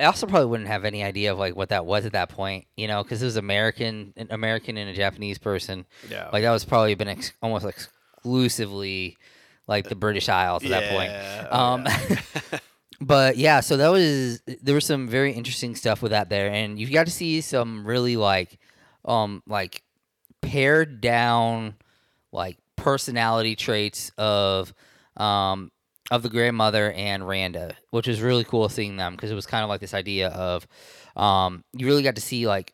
I 0.00 0.04
also 0.06 0.26
probably 0.26 0.46
wouldn't 0.46 0.68
have 0.68 0.84
any 0.84 1.04
idea 1.04 1.30
of 1.32 1.38
like 1.38 1.54
what 1.54 1.68
that 1.68 1.86
was 1.86 2.04
at 2.04 2.12
that 2.12 2.28
point, 2.28 2.66
you 2.76 2.88
know, 2.88 3.02
because 3.02 3.22
it 3.22 3.26
was 3.26 3.36
American, 3.36 4.12
an 4.16 4.26
American 4.30 4.76
and 4.76 4.90
a 4.90 4.94
Japanese 4.94 5.38
person. 5.38 5.86
Yeah, 6.10 6.28
Like 6.32 6.42
that 6.42 6.50
was 6.50 6.64
probably 6.64 6.94
been 6.96 7.08
ex- 7.08 7.32
almost 7.42 7.64
exclusively 7.64 9.16
like 9.66 9.88
the 9.88 9.94
British 9.94 10.28
Isles 10.28 10.64
at 10.64 10.70
that 10.70 10.90
point. 10.90 11.10
Yeah, 11.12 11.48
oh, 11.50 11.58
Um, 11.64 11.84
yeah. 11.86 12.58
but 13.04 13.36
yeah, 13.36 13.60
so 13.60 13.76
that 13.76 13.88
was 13.90 14.40
there 14.62 14.74
was 14.74 14.86
some 14.86 15.08
very 15.08 15.32
interesting 15.32 15.74
stuff 15.74 16.02
with 16.02 16.10
that 16.12 16.30
there, 16.30 16.50
and 16.50 16.78
you 16.78 16.90
got 16.90 17.06
to 17.06 17.12
see 17.12 17.40
some 17.40 17.86
really 17.86 18.16
like, 18.16 18.58
um, 19.04 19.42
like 19.46 19.82
pared 20.40 21.00
down 21.00 21.74
like 22.32 22.58
personality 22.76 23.56
traits 23.56 24.10
of, 24.18 24.72
um, 25.16 25.70
of 26.10 26.22
the 26.22 26.28
grandmother 26.28 26.92
and 26.92 27.26
Randa, 27.26 27.76
which 27.90 28.08
was 28.08 28.20
really 28.20 28.44
cool 28.44 28.68
seeing 28.68 28.96
them 28.96 29.14
because 29.14 29.30
it 29.30 29.34
was 29.34 29.46
kind 29.46 29.62
of 29.62 29.68
like 29.68 29.80
this 29.80 29.94
idea 29.94 30.28
of, 30.28 30.66
um, 31.16 31.62
you 31.72 31.86
really 31.86 32.02
got 32.02 32.16
to 32.16 32.20
see 32.20 32.46
like 32.46 32.72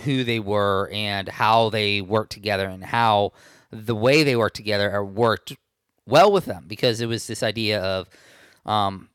who 0.00 0.24
they 0.24 0.40
were 0.40 0.90
and 0.92 1.28
how 1.28 1.70
they 1.70 2.00
worked 2.00 2.32
together 2.32 2.68
and 2.68 2.84
how 2.84 3.32
the 3.70 3.94
way 3.94 4.22
they 4.22 4.36
worked 4.36 4.56
together 4.56 5.04
worked 5.04 5.56
well 6.06 6.32
with 6.32 6.46
them 6.46 6.64
because 6.66 7.00
it 7.00 7.06
was 7.06 7.26
this 7.26 7.42
idea 7.42 7.80
of 7.80 8.08
um, 8.66 9.08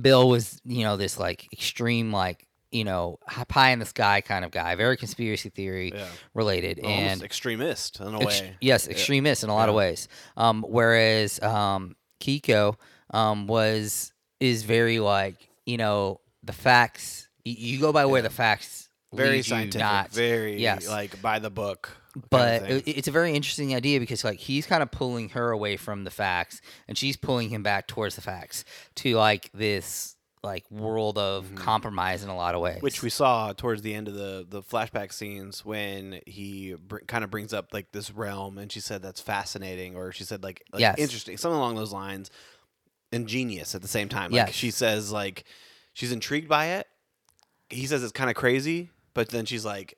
Bill 0.00 0.28
was 0.28 0.60
you 0.64 0.84
know 0.84 0.96
this 0.96 1.18
like 1.18 1.46
extreme 1.52 2.12
like 2.12 2.46
you 2.72 2.84
know 2.84 3.18
pie 3.48 3.70
in 3.70 3.78
the 3.78 3.86
sky 3.86 4.20
kind 4.20 4.44
of 4.44 4.50
guy, 4.50 4.74
very 4.74 4.96
conspiracy 4.96 5.48
theory 5.48 5.92
yeah. 5.94 6.06
related, 6.34 6.80
Almost 6.82 7.00
and 7.00 7.22
extremist 7.22 8.00
in 8.00 8.14
a 8.14 8.20
ex- 8.20 8.40
way. 8.40 8.56
yes, 8.60 8.88
extremist 8.88 9.44
in 9.44 9.50
a 9.50 9.54
lot 9.54 9.68
of 9.68 9.74
ways. 9.74 10.08
Um, 10.36 10.64
whereas 10.68 11.40
um, 11.42 11.96
Keiko 12.20 12.76
um, 13.10 13.46
was 13.46 14.12
is 14.40 14.62
very 14.64 14.98
like 14.98 15.48
you 15.64 15.76
know 15.76 16.20
the 16.42 16.52
facts. 16.52 17.28
You 17.44 17.78
go 17.78 17.92
by 17.92 18.06
where 18.06 18.18
Yeah. 18.20 18.28
the 18.28 18.34
facts 18.34 18.88
very 19.14 19.28
lead 19.30 19.36
you, 19.36 19.42
scientific, 19.44 19.80
not 19.80 20.10
very 20.10 20.60
yes. 20.60 20.88
like 20.88 21.22
by 21.22 21.38
the 21.38 21.50
book. 21.50 21.96
Kind 22.16 22.24
of 22.24 22.30
but 22.30 22.70
it- 22.70 22.88
it's 22.98 23.08
a 23.08 23.12
very 23.12 23.34
interesting 23.34 23.74
idea 23.74 24.00
because 24.00 24.24
like 24.24 24.38
he's 24.38 24.66
kind 24.66 24.82
of 24.82 24.90
pulling 24.90 25.30
her 25.30 25.50
away 25.50 25.76
from 25.76 26.04
the 26.04 26.10
facts 26.10 26.60
and 26.88 26.96
she's 26.96 27.16
pulling 27.16 27.48
him 27.50 27.62
back 27.62 27.86
towards 27.86 28.14
the 28.16 28.20
facts 28.22 28.64
to 28.96 29.14
like 29.16 29.50
this 29.52 30.14
like 30.42 30.70
world 30.70 31.18
of 31.18 31.52
compromise 31.56 32.22
in 32.22 32.28
a 32.28 32.36
lot 32.36 32.54
of 32.54 32.60
ways. 32.60 32.76
Mm-hmm. 32.76 32.84
Which 32.84 33.02
we 33.02 33.10
saw 33.10 33.52
towards 33.52 33.82
the 33.82 33.92
end 33.94 34.06
of 34.06 34.14
the 34.14 34.46
the 34.48 34.62
flashback 34.62 35.12
scenes 35.12 35.64
when 35.64 36.20
he 36.24 36.74
br- 36.74 36.98
kind 37.08 37.24
of 37.24 37.30
brings 37.30 37.52
up 37.52 37.72
like 37.74 37.90
this 37.90 38.12
realm, 38.12 38.56
and 38.58 38.70
she 38.70 38.78
said 38.78 39.02
that's 39.02 39.20
fascinating, 39.20 39.96
or 39.96 40.12
she 40.12 40.22
said 40.22 40.44
like, 40.44 40.62
like 40.72 40.80
Yes. 40.80 40.98
interesting, 40.98 41.36
something 41.36 41.56
along 41.58 41.74
those 41.74 41.92
lines, 41.92 42.30
ingenious 43.12 43.74
at 43.74 43.82
the 43.82 43.88
same 43.88 44.08
time. 44.08 44.30
Like 44.30 44.48
Yes. 44.48 44.54
she 44.54 44.70
says 44.70 45.10
like 45.12 45.44
she's 45.94 46.12
intrigued 46.12 46.48
by 46.48 46.66
it. 46.66 46.86
He 47.70 47.86
says 47.86 48.02
it's 48.02 48.12
kind 48.12 48.30
of 48.30 48.36
crazy, 48.36 48.90
but 49.14 49.30
then 49.30 49.46
she's 49.46 49.64
like, 49.64 49.96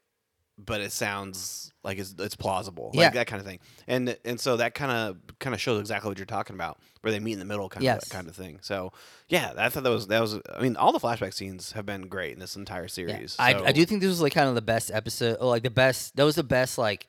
but 0.59 0.81
it 0.81 0.91
sounds 0.93 1.73
like 1.85 1.99
it's, 1.99 2.15
it's 2.19 2.35
plausible, 2.37 2.91
like 2.95 3.05
Yeah. 3.05 3.11
that 3.11 3.27
kind 3.29 3.41
of 3.41 3.47
thing. 3.47 3.61
And 3.87 4.17
and 4.25 4.41
so 4.41 4.57
that 4.57 4.75
kind 4.75 4.91
of 4.93 5.39
kind 5.39 5.55
of 5.55 5.61
shows 5.61 5.81
exactly 5.81 6.09
what 6.09 6.19
you're 6.19 6.27
talking 6.27 6.55
about, 6.55 6.79
where 7.01 7.13
they 7.13 7.21
meet 7.21 7.35
in 7.35 7.39
the 7.39 7.45
middle, 7.45 7.69
kind 7.69 7.85
Yes. 7.85 8.07
of 8.07 8.11
kind 8.13 8.29
of 8.29 8.35
thing. 8.35 8.59
So 8.61 8.93
yeah, 9.29 9.53
I 9.57 9.69
thought 9.69 9.85
that 9.85 9.91
was 9.91 10.09
that 10.09 10.21
was. 10.21 10.39
I 10.55 10.61
mean, 10.61 10.77
all 10.77 10.93
the 10.93 10.99
flashback 10.99 11.33
scenes 11.35 11.73
have 11.73 11.87
been 11.87 12.09
great 12.09 12.33
in 12.33 12.41
this 12.41 12.57
entire 12.57 12.83
Yeah. 12.83 12.87
series. 12.89 13.37
I, 13.39 13.53
so- 13.53 13.65
I 13.65 13.73
do 13.73 13.85
think 13.87 14.01
this 14.01 14.09
was 14.09 14.21
like 14.21 14.35
kind 14.35 14.49
of 14.49 14.55
the 14.57 14.63
best 14.63 14.91
episode, 14.93 15.37
or 15.41 15.47
like 15.49 15.63
the 15.63 15.71
best. 15.71 16.17
That 16.17 16.25
was 16.25 16.35
the 16.35 16.43
best 16.43 16.77
like 16.77 17.07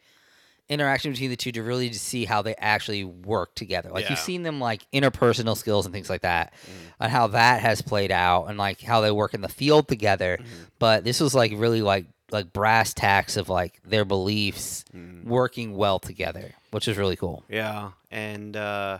interaction 0.70 1.12
between 1.12 1.32
the 1.32 1.36
two 1.36 1.52
to 1.52 1.64
really 1.64 1.90
just 1.90 2.06
see 2.06 2.26
how 2.26 2.44
they 2.44 2.54
actually 2.60 3.04
work 3.04 3.56
together. 3.56 3.90
Like 3.90 4.04
Yeah. 4.04 4.12
you've 4.12 4.20
seen 4.20 4.44
them 4.44 4.60
like 4.60 4.86
interpersonal 4.94 5.58
skills 5.58 5.88
and 5.88 5.94
things 5.94 6.12
like 6.12 6.22
that, 6.22 6.54
Mm. 6.54 6.94
and 7.00 7.12
how 7.12 7.28
that 7.28 7.62
has 7.62 7.82
played 7.82 8.12
out, 8.12 8.46
and 8.46 8.58
like 8.60 8.80
how 8.82 9.02
they 9.02 9.10
work 9.10 9.34
in 9.34 9.42
the 9.42 9.50
field 9.50 9.88
together. 9.88 10.38
Mm-hmm. 10.40 10.64
But 10.78 11.04
this 11.04 11.20
was 11.20 11.34
like 11.34 11.52
really 11.56 11.82
like 11.82 12.06
like 12.32 12.54
brass 12.54 12.94
tacks 12.94 13.38
of 13.38 13.50
like 13.50 13.80
their 13.84 14.06
beliefs 14.06 14.84
Mm. 14.96 15.26
working 15.26 15.76
well 15.76 16.00
together, 16.00 16.54
which 16.72 16.88
is 16.88 16.98
really 16.98 17.16
cool. 17.16 17.44
Yeah, 17.50 17.92
and 18.10 18.56
uh, 18.58 19.00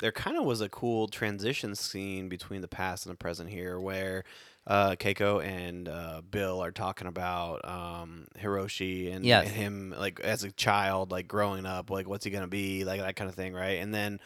there 0.00 0.12
kind 0.12 0.36
of 0.36 0.44
was 0.44 0.60
a 0.60 0.68
cool 0.68 1.08
transition 1.08 1.74
scene 1.74 2.28
between 2.28 2.60
the 2.60 2.68
past 2.68 3.06
and 3.06 3.12
the 3.12 3.16
present 3.18 3.48
here, 3.50 3.80
where 3.80 4.24
uh, 4.66 4.92
Keiko 4.96 5.42
and 5.44 5.88
uh, 5.88 6.22
Bill 6.30 6.62
are 6.62 6.72
talking 6.72 7.06
about 7.06 7.64
um, 7.68 8.26
Hiroshi 8.38 9.14
and, 9.14 9.24
Yes. 9.24 9.46
and 9.46 9.54
him 9.54 9.94
like 9.98 10.20
as 10.20 10.42
a 10.44 10.50
child, 10.52 11.10
like 11.10 11.28
growing 11.28 11.64
up, 11.66 11.90
like 11.90 12.08
what's 12.08 12.24
he 12.24 12.30
gonna 12.30 12.46
be, 12.46 12.84
like 12.84 13.00
that 13.00 13.16
kind 13.16 13.28
of 13.28 13.34
thing, 13.36 13.52
right? 13.54 13.80
And 13.80 13.94
then 13.94 14.20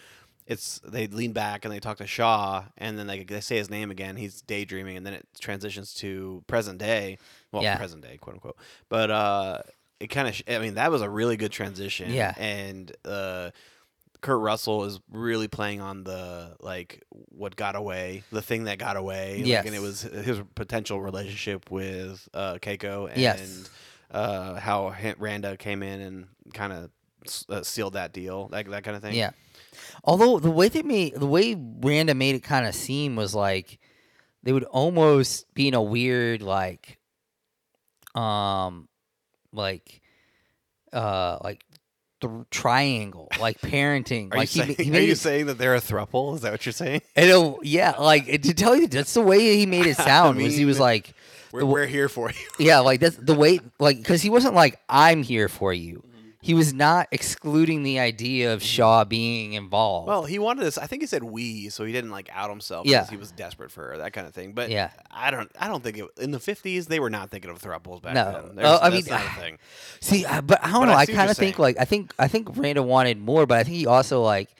it's 0.48 0.80
they 0.84 1.06
lean 1.06 1.32
back 1.32 1.64
and 1.64 1.72
they 1.72 1.78
talk 1.78 1.98
to 1.98 2.06
Shaw, 2.06 2.64
and 2.78 2.98
then 2.98 3.06
like 3.06 3.28
they 3.28 3.40
say 3.40 3.56
his 3.58 3.68
name 3.70 3.90
again. 3.90 4.16
He's 4.16 4.40
daydreaming, 4.42 4.96
and 4.96 5.04
then 5.06 5.12
it 5.14 5.26
transitions 5.38 5.94
to 5.96 6.42
present 6.48 6.78
day, 6.78 7.18
well, 7.52 7.62
Yeah. 7.62 7.76
present 7.76 8.02
day, 8.02 8.16
quote 8.16 8.34
unquote. 8.34 8.56
But 8.88 9.10
uh, 9.10 9.58
it 10.00 10.06
kind 10.08 10.26
of, 10.26 10.34
sh- 10.34 10.42
I 10.48 10.58
mean, 10.58 10.74
that 10.74 10.90
was 10.90 11.02
a 11.02 11.08
really 11.10 11.36
good 11.36 11.52
transition. 11.52 12.10
Yeah. 12.10 12.32
and 12.38 12.90
uh, 13.04 13.50
Kurt 14.20 14.40
Russell 14.40 14.84
is 14.84 14.98
really 15.12 15.48
playing 15.48 15.80
on 15.80 16.02
the 16.02 16.56
like 16.60 17.02
what 17.28 17.54
got 17.54 17.76
away, 17.76 18.24
the 18.32 18.42
thing 18.42 18.64
that 18.64 18.78
got 18.78 18.96
away. 18.96 19.42
like, 19.44 19.66
and 19.66 19.74
it 19.74 19.82
was 19.82 20.00
his 20.02 20.40
potential 20.54 21.00
relationship 21.00 21.70
with 21.70 22.28
uh, 22.34 22.54
Keiko, 22.54 23.08
and 23.10 23.18
Yes. 23.20 23.68
uh, 24.10 24.54
how 24.54 24.94
H- 24.98 25.16
Randa 25.18 25.56
came 25.56 25.82
in 25.82 26.00
and 26.00 26.26
kind 26.54 26.72
of 26.72 26.90
uh, 27.50 27.62
sealed 27.62 27.92
that 27.92 28.12
deal, 28.12 28.48
that 28.48 28.66
that 28.70 28.82
kind 28.82 28.96
of 28.96 29.02
thing. 29.02 29.14
Yeah. 29.14 29.30
Although 30.04 30.38
the 30.38 30.50
way 30.50 30.68
they 30.68 30.82
made 30.82 31.14
the 31.14 31.26
way 31.26 31.54
Randa 31.54 32.14
made 32.14 32.34
it 32.34 32.42
kind 32.42 32.66
of 32.66 32.74
seem 32.74 33.16
was 33.16 33.34
like 33.34 33.78
they 34.42 34.52
would 34.52 34.64
almost 34.64 35.52
be 35.54 35.68
in 35.68 35.74
a 35.74 35.82
weird 35.82 36.42
like 36.42 36.98
um 38.14 38.88
like 39.52 40.00
uh 40.92 41.38
like 41.42 41.64
th- 42.20 42.32
triangle 42.50 43.28
like 43.40 43.60
parenting 43.60 44.32
Are, 44.32 44.38
like 44.38 44.54
you, 44.56 44.62
he, 44.64 44.74
saying, 44.74 44.92
he 44.92 44.98
are 44.98 45.00
you 45.02 45.12
it 45.12 45.18
saying 45.18 45.46
that 45.46 45.58
they're 45.58 45.74
a 45.74 45.80
thruple? 45.80 46.34
Is 46.36 46.40
that 46.42 46.52
what 46.52 46.64
you're 46.64 46.72
saying? 46.72 47.02
and 47.16 47.30
it- 47.30 47.56
yeah 47.64 47.92
like 47.98 48.26
to 48.42 48.54
tell 48.54 48.74
you 48.76 48.86
that's 48.88 49.14
the 49.14 49.20
way 49.22 49.56
he 49.56 49.66
made 49.66 49.86
it 49.86 49.96
sound 50.10 50.38
was 50.38 50.56
he 50.56 50.64
was 50.64 50.80
like 50.80 51.12
We're, 51.52 51.60
The 51.60 51.66
we're 51.66 51.86
here 51.86 52.08
for 52.08 52.30
you. 52.30 52.36
yeah 52.58 52.78
like 52.80 53.00
that's 53.00 53.16
the 53.16 53.34
way 53.34 53.60
like 53.78 53.98
because 53.98 54.22
he 54.22 54.30
wasn't 54.30 54.54
like 54.54 54.80
i'm 54.88 55.22
here 55.22 55.48
for 55.48 55.72
you 55.72 56.02
he 56.40 56.54
was 56.54 56.72
not 56.72 57.08
excluding 57.10 57.82
the 57.82 57.98
idea 57.98 58.52
of 58.54 58.60
mm-hmm. 58.60 58.66
shaw 58.66 59.04
being 59.04 59.54
involved 59.54 60.06
Well, 60.06 60.24
he 60.24 60.38
wanted 60.38 60.64
us. 60.64 60.78
I 60.78 60.86
think 60.86 61.02
he 61.02 61.06
said 61.06 61.24
we, 61.24 61.68
so 61.68 61.84
he 61.84 61.92
didn't 61.92 62.10
like 62.10 62.28
out 62.32 62.48
himself 62.48 62.86
Yeah. 62.86 62.98
because 62.98 63.10
he 63.10 63.16
was 63.16 63.32
desperate 63.32 63.72
for 63.72 63.88
her, 63.88 63.98
that 63.98 64.12
kind 64.12 64.26
of 64.26 64.34
thing. 64.34 64.52
But 64.52 64.70
Yeah. 64.70 64.90
I 65.10 65.30
don't. 65.30 65.50
I 65.58 65.68
don't 65.68 65.82
think 65.82 65.98
it, 65.98 66.06
in 66.18 66.30
the 66.30 66.38
fifties 66.38 66.86
they 66.86 67.00
were 67.00 67.10
not 67.10 67.30
thinking 67.30 67.50
of 67.50 67.60
thruples 67.60 68.00
back 68.00 68.14
No. 68.14 68.32
then. 68.32 68.42
Oh, 68.44 68.52
There's- 68.54 68.80
I 68.82 68.90
that's 68.90 69.06
mean, 69.06 69.14
not 69.14 69.26
a 69.26 69.30
thing. 69.40 69.58
See, 70.00 70.22
but 70.44 70.64
I 70.64 70.70
don't 70.70 70.82
But 70.82 70.86
know. 70.86 70.92
I 70.92 71.00
I, 71.00 71.06
kind 71.06 71.30
of 71.30 71.36
think 71.36 71.58
like 71.58 71.76
I 71.78 71.84
think 71.84 72.14
I 72.18 72.28
think 72.28 72.56
Randa 72.56 72.82
wanted 72.82 73.18
more, 73.18 73.46
but 73.46 73.58
I 73.58 73.64
think 73.64 73.76
he 73.76 73.86
also 73.86 74.22
like 74.22 74.50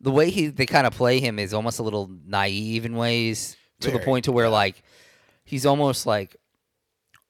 the 0.00 0.12
way 0.12 0.30
he 0.30 0.46
they 0.46 0.66
kind 0.66 0.86
of 0.86 0.94
play 0.94 1.18
him 1.20 1.38
is 1.38 1.52
almost 1.52 1.80
a 1.80 1.82
little 1.82 2.08
naive 2.26 2.84
in 2.84 2.96
ways 2.96 3.56
to 3.80 3.90
the 3.90 3.98
point 3.98 4.24
to 4.26 4.32
where 4.32 4.46
yeah. 4.46 4.52
like 4.52 4.82
he's 5.44 5.66
almost 5.66 6.06
like 6.06 6.36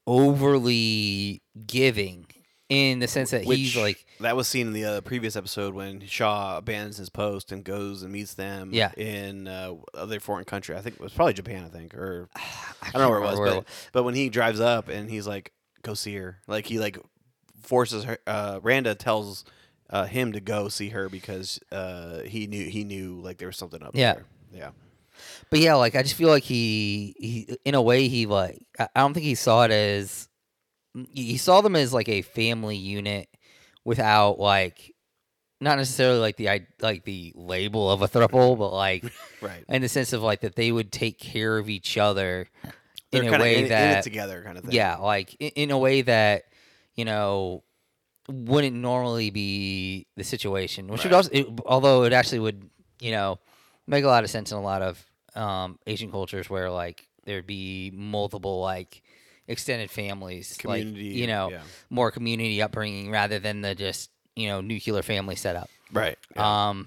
overly 0.06 1.42
giving 1.66 2.26
in 2.68 2.98
the 2.98 3.08
sense 3.08 3.30
that 3.30 3.44
Which 3.46 3.58
he's 3.58 3.76
like 3.76 4.04
that 4.20 4.36
was 4.36 4.46
seen 4.48 4.66
in 4.68 4.72
the 4.74 4.84
uh, 4.84 5.00
previous 5.00 5.36
episode 5.36 5.74
when 5.74 6.00
Shaw 6.06 6.58
abandons 6.58 6.98
his 6.98 7.08
post 7.08 7.50
and 7.52 7.64
goes 7.64 8.02
and 8.02 8.12
meets 8.12 8.34
them. 8.34 8.70
Yeah. 8.72 8.90
in 8.96 9.48
uh, 9.48 9.74
other 9.94 10.20
foreign 10.20 10.44
country. 10.44 10.76
I 10.76 10.80
think 10.80 10.96
it 10.96 11.00
was 11.00 11.12
probably 11.12 11.32
Japan. 11.34 11.64
I 11.64 11.68
think, 11.68 11.94
or 11.94 12.28
I, 12.36 12.40
I 12.82 12.90
don't 12.92 13.02
know 13.02 13.08
where 13.10 13.18
it 13.18 13.22
was, 13.22 13.38
remember 13.38 13.60
but 13.62 13.90
but 13.92 14.02
when 14.02 14.14
he 14.14 14.28
drives 14.28 14.60
up 14.60 14.88
and 14.88 15.08
he's 15.10 15.26
like, 15.26 15.52
"Go 15.82 15.94
see 15.94 16.14
her," 16.16 16.40
like 16.46 16.66
he 16.66 16.78
like 16.78 16.98
forces 17.62 18.04
her. 18.04 18.18
Uh, 18.26 18.60
Randa 18.62 18.94
tells 18.94 19.44
uh, 19.90 20.04
him 20.06 20.32
to 20.32 20.40
go 20.40 20.68
see 20.68 20.90
her 20.90 21.08
because 21.08 21.58
uh, 21.72 22.20
he 22.20 22.46
knew 22.46 22.68
he 22.68 22.84
knew 22.84 23.20
like 23.22 23.38
there 23.38 23.48
was 23.48 23.56
something 23.56 23.82
up 23.82 23.92
Yeah. 23.94 24.14
there. 24.14 24.24
Yeah, 24.52 24.70
But 25.50 25.60
yeah, 25.60 25.74
like 25.74 25.94
I 25.94 26.02
just 26.02 26.14
feel 26.14 26.28
like 26.28 26.42
he, 26.42 27.14
he 27.18 27.56
in 27.64 27.74
a 27.74 27.82
way 27.82 28.08
he 28.08 28.26
like 28.26 28.60
I 28.78 28.88
don't 28.96 29.12
think 29.14 29.24
he 29.24 29.34
saw 29.34 29.64
it 29.64 29.70
as 29.70 30.27
he 31.10 31.36
saw 31.36 31.60
them 31.60 31.76
as 31.76 31.92
like 31.92 32.08
a 32.08 32.22
family 32.22 32.76
unit 32.76 33.28
without 33.84 34.38
like 34.38 34.94
not 35.60 35.76
necessarily 35.78 36.18
like 36.20 36.36
the 36.36 36.48
i- 36.50 36.66
like 36.80 37.04
the 37.04 37.32
label 37.34 37.90
of 37.90 38.02
a 38.02 38.08
throuple, 38.08 38.56
but 38.58 38.72
like 38.72 39.04
right. 39.42 39.64
in 39.68 39.82
the 39.82 39.88
sense 39.88 40.12
of 40.12 40.22
like 40.22 40.40
that 40.40 40.54
they 40.56 40.70
would 40.72 40.90
take 40.92 41.18
care 41.18 41.58
of 41.58 41.68
each 41.68 41.98
other 41.98 42.48
They're 43.10 43.22
in 43.24 43.34
a 43.34 43.38
way 43.38 43.62
in, 43.64 43.68
that 43.68 43.92
in 43.92 43.98
it 43.98 44.02
together, 44.02 44.42
kind 44.44 44.56
of 44.58 44.64
thing. 44.64 44.72
yeah, 44.74 44.96
like 44.96 45.34
in, 45.40 45.50
in 45.56 45.70
a 45.70 45.78
way 45.78 46.02
that 46.02 46.44
you 46.94 47.04
know 47.04 47.64
wouldn't 48.28 48.76
normally 48.76 49.30
be 49.30 50.06
the 50.16 50.24
situation. 50.24 50.86
Which 50.88 51.04
would 51.04 51.12
also, 51.14 51.30
it, 51.32 51.46
although 51.64 52.04
it 52.04 52.12
actually 52.12 52.40
would, 52.40 52.68
you 53.00 53.10
know, 53.10 53.38
make 53.86 54.04
a 54.04 54.06
lot 54.08 54.22
of 54.22 54.28
sense 54.30 54.52
in 54.52 54.58
a 54.58 54.62
lot 54.62 54.82
of 54.82 55.02
um, 55.34 55.78
Asian 55.86 56.10
cultures 56.10 56.50
where 56.50 56.70
like 56.70 57.08
there'd 57.24 57.46
be 57.46 57.90
multiple 57.94 58.60
like 58.60 59.02
extended 59.48 59.90
families, 59.90 60.56
community. 60.58 61.08
like 61.08 61.16
you 61.16 61.26
know, 61.26 61.50
yeah. 61.50 61.62
more 61.90 62.10
community 62.10 62.62
upbringing 62.62 63.10
rather 63.10 63.38
than 63.38 63.62
the 63.62 63.74
just 63.74 64.10
you 64.36 64.46
know 64.46 64.60
nuclear 64.60 65.02
family 65.02 65.34
setup. 65.34 65.68
right. 65.92 66.16
yeah. 66.36 66.68
Um, 66.68 66.86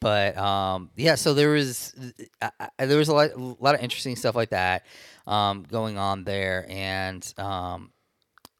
but 0.00 0.36
um, 0.36 0.90
yeah, 0.96 1.16
so 1.16 1.34
there 1.34 1.50
was 1.50 1.94
I, 2.40 2.50
I, 2.78 2.86
there 2.86 2.98
was 2.98 3.08
a 3.08 3.14
lot, 3.14 3.30
a 3.32 3.38
lot 3.38 3.74
of 3.74 3.80
interesting 3.80 4.16
stuff 4.16 4.34
like 4.34 4.50
that 4.50 4.86
um, 5.26 5.64
going 5.64 5.98
on 5.98 6.24
there, 6.24 6.66
and 6.68 7.34
um, 7.36 7.90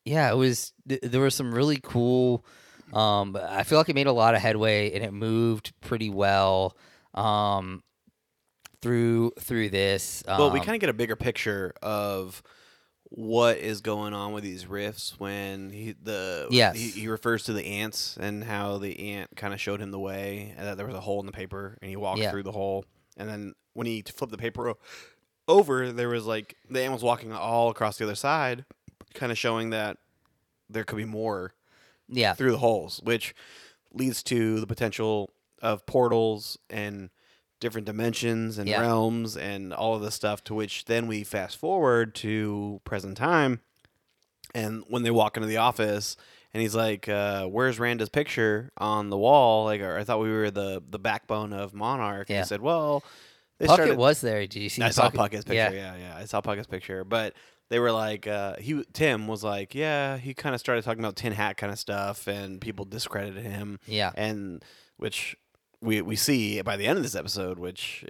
yeah, 0.04 0.30
it 0.30 0.36
was 0.36 0.72
th- 0.88 1.00
there 1.02 1.20
was 1.20 1.34
some 1.34 1.54
really 1.54 1.78
cool. 1.82 2.44
Um, 2.92 3.36
I 3.40 3.64
feel 3.64 3.78
like 3.78 3.88
it 3.88 3.94
made 3.94 4.06
a 4.06 4.12
lot 4.12 4.34
of 4.34 4.40
headway 4.40 4.92
and 4.92 5.04
it 5.04 5.12
moved 5.12 5.74
pretty 5.82 6.08
well 6.08 6.74
um, 7.14 7.82
through 8.80 9.32
through 9.38 9.68
this. 9.68 10.24
Um, 10.26 10.38
well, 10.38 10.50
we 10.50 10.58
kind 10.60 10.74
of 10.74 10.80
get 10.80 10.88
a 10.88 10.94
bigger 10.94 11.16
picture 11.16 11.72
of 11.82 12.42
what 13.10 13.56
is 13.58 13.80
going 13.80 14.12
on 14.12 14.32
with 14.32 14.44
these 14.44 14.66
rifts 14.66 15.14
when 15.18 15.70
he 15.70 15.94
the 16.02 16.46
Yes. 16.50 16.76
he, 16.76 16.88
he 16.90 17.08
refers 17.08 17.44
to 17.44 17.52
the 17.52 17.64
ants 17.64 18.16
and 18.20 18.44
how 18.44 18.78
the 18.78 19.12
ant 19.14 19.30
kind 19.36 19.54
of 19.54 19.60
showed 19.60 19.80
him 19.80 19.90
the 19.90 19.98
way 19.98 20.54
and 20.56 20.66
that 20.66 20.76
there 20.76 20.86
was 20.86 20.94
a 20.94 21.00
hole 21.00 21.20
in 21.20 21.26
the 21.26 21.32
paper 21.32 21.78
and 21.80 21.88
he 21.88 21.96
walked 21.96 22.20
Yeah. 22.20 22.30
through 22.30 22.42
the 22.42 22.52
hole 22.52 22.84
and 23.16 23.28
then 23.28 23.54
when 23.72 23.86
he 23.86 24.02
flipped 24.02 24.30
the 24.30 24.36
paper 24.38 24.74
over 25.46 25.90
there 25.92 26.10
was 26.10 26.26
like 26.26 26.56
the 26.68 26.82
ant 26.82 26.92
was 26.92 27.02
walking 27.02 27.32
all 27.32 27.70
across 27.70 27.96
the 27.96 28.04
other 28.04 28.14
side 28.14 28.64
kind 29.14 29.32
of 29.32 29.38
showing 29.38 29.70
that 29.70 29.96
there 30.68 30.84
could 30.84 30.96
be 30.96 31.04
more 31.06 31.54
yeah 32.10 32.34
through 32.34 32.52
the 32.52 32.58
holes, 32.58 33.00
which 33.04 33.34
leads 33.94 34.22
to 34.24 34.60
the 34.60 34.66
potential 34.66 35.30
of 35.62 35.86
portals 35.86 36.58
and 36.68 37.08
different 37.60 37.86
dimensions 37.86 38.58
and 38.58 38.68
Yeah. 38.68 38.80
realms 38.80 39.36
and 39.36 39.72
all 39.74 39.94
of 39.94 40.02
this 40.02 40.14
stuff. 40.14 40.42
To 40.44 40.54
which 40.54 40.84
then 40.86 41.06
we 41.06 41.24
fast 41.24 41.56
forward 41.56 42.14
to 42.16 42.80
present 42.84 43.16
time, 43.16 43.60
and 44.54 44.84
when 44.88 45.02
they 45.02 45.10
walk 45.10 45.36
into 45.36 45.48
the 45.48 45.56
office. 45.58 46.16
And 46.54 46.62
he's 46.62 46.74
like, 46.74 47.10
uh, 47.10 47.44
"Where's 47.46 47.78
Randa's 47.78 48.08
picture 48.08 48.72
on 48.78 49.10
the 49.10 49.18
wall?" 49.18 49.64
Like, 49.66 49.82
I 49.82 50.02
thought 50.02 50.18
we 50.20 50.30
were 50.30 50.50
the 50.50 50.82
the 50.88 50.98
backbone 50.98 51.52
of 51.52 51.74
Monarch. 51.74 52.30
Yeah. 52.30 52.40
he 52.40 52.46
said, 52.46 52.62
"Well, 52.62 53.04
they 53.58 53.66
Puckett 53.66 53.74
started, 53.74 53.98
was 53.98 54.20
there. 54.22 54.40
Did 54.46 54.54
you 54.54 54.68
see? 54.70 54.80
I 54.82 54.88
saw 54.88 55.10
Puckett? 55.10 55.14
Puckett's 55.30 55.44
picture. 55.44 55.76
Yeah. 55.76 55.94
Yeah. 55.94 55.96
yeah, 55.96 56.16
I 56.16 56.24
saw 56.24 56.40
Puckett's 56.40 56.66
picture. 56.66 57.04
But 57.04 57.34
they 57.68 57.78
were 57.78 57.92
like, 57.92 58.26
uh, 58.26 58.56
he 58.56 58.82
Tim 58.94 59.28
was 59.28 59.44
like, 59.44 59.74
yeah, 59.74 60.16
he 60.16 60.32
kind 60.32 60.54
of 60.54 60.60
started 60.60 60.84
talking 60.84 61.00
about 61.00 61.16
tin 61.16 61.32
hat 61.34 61.58
kind 61.58 61.70
of 61.70 61.78
stuff, 61.78 62.26
and 62.26 62.62
people 62.62 62.86
discredited 62.86 63.44
him, 63.44 63.78
yeah, 63.86 64.12
and 64.14 64.64
which 64.96 65.36
we 65.80 66.00
we 66.02 66.16
see 66.16 66.60
by 66.62 66.76
the 66.76 66.86
end 66.86 66.96
of 66.96 67.02
this 67.02 67.14
episode, 67.14 67.58
which 67.58 68.04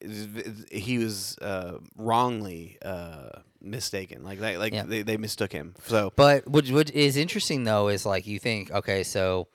he 0.70 0.98
was 0.98 1.36
uh, 1.38 1.78
wrongly 1.96 2.78
uh, 2.84 3.30
mistaken. 3.60 4.22
Like 4.24 4.38
they, 4.40 4.56
like 4.56 4.72
Yeah. 4.72 4.84
they, 4.84 5.02
they 5.02 5.16
mistook 5.16 5.52
him. 5.52 5.74
So 5.86 6.12
But 6.16 6.46
what 6.48 6.68
what 6.70 6.90
is 6.90 7.16
interesting 7.16 7.64
though 7.64 7.88
is 7.88 8.06
like 8.06 8.26
you 8.26 8.38
think 8.38 8.70
okay, 8.70 9.02
so 9.02 9.48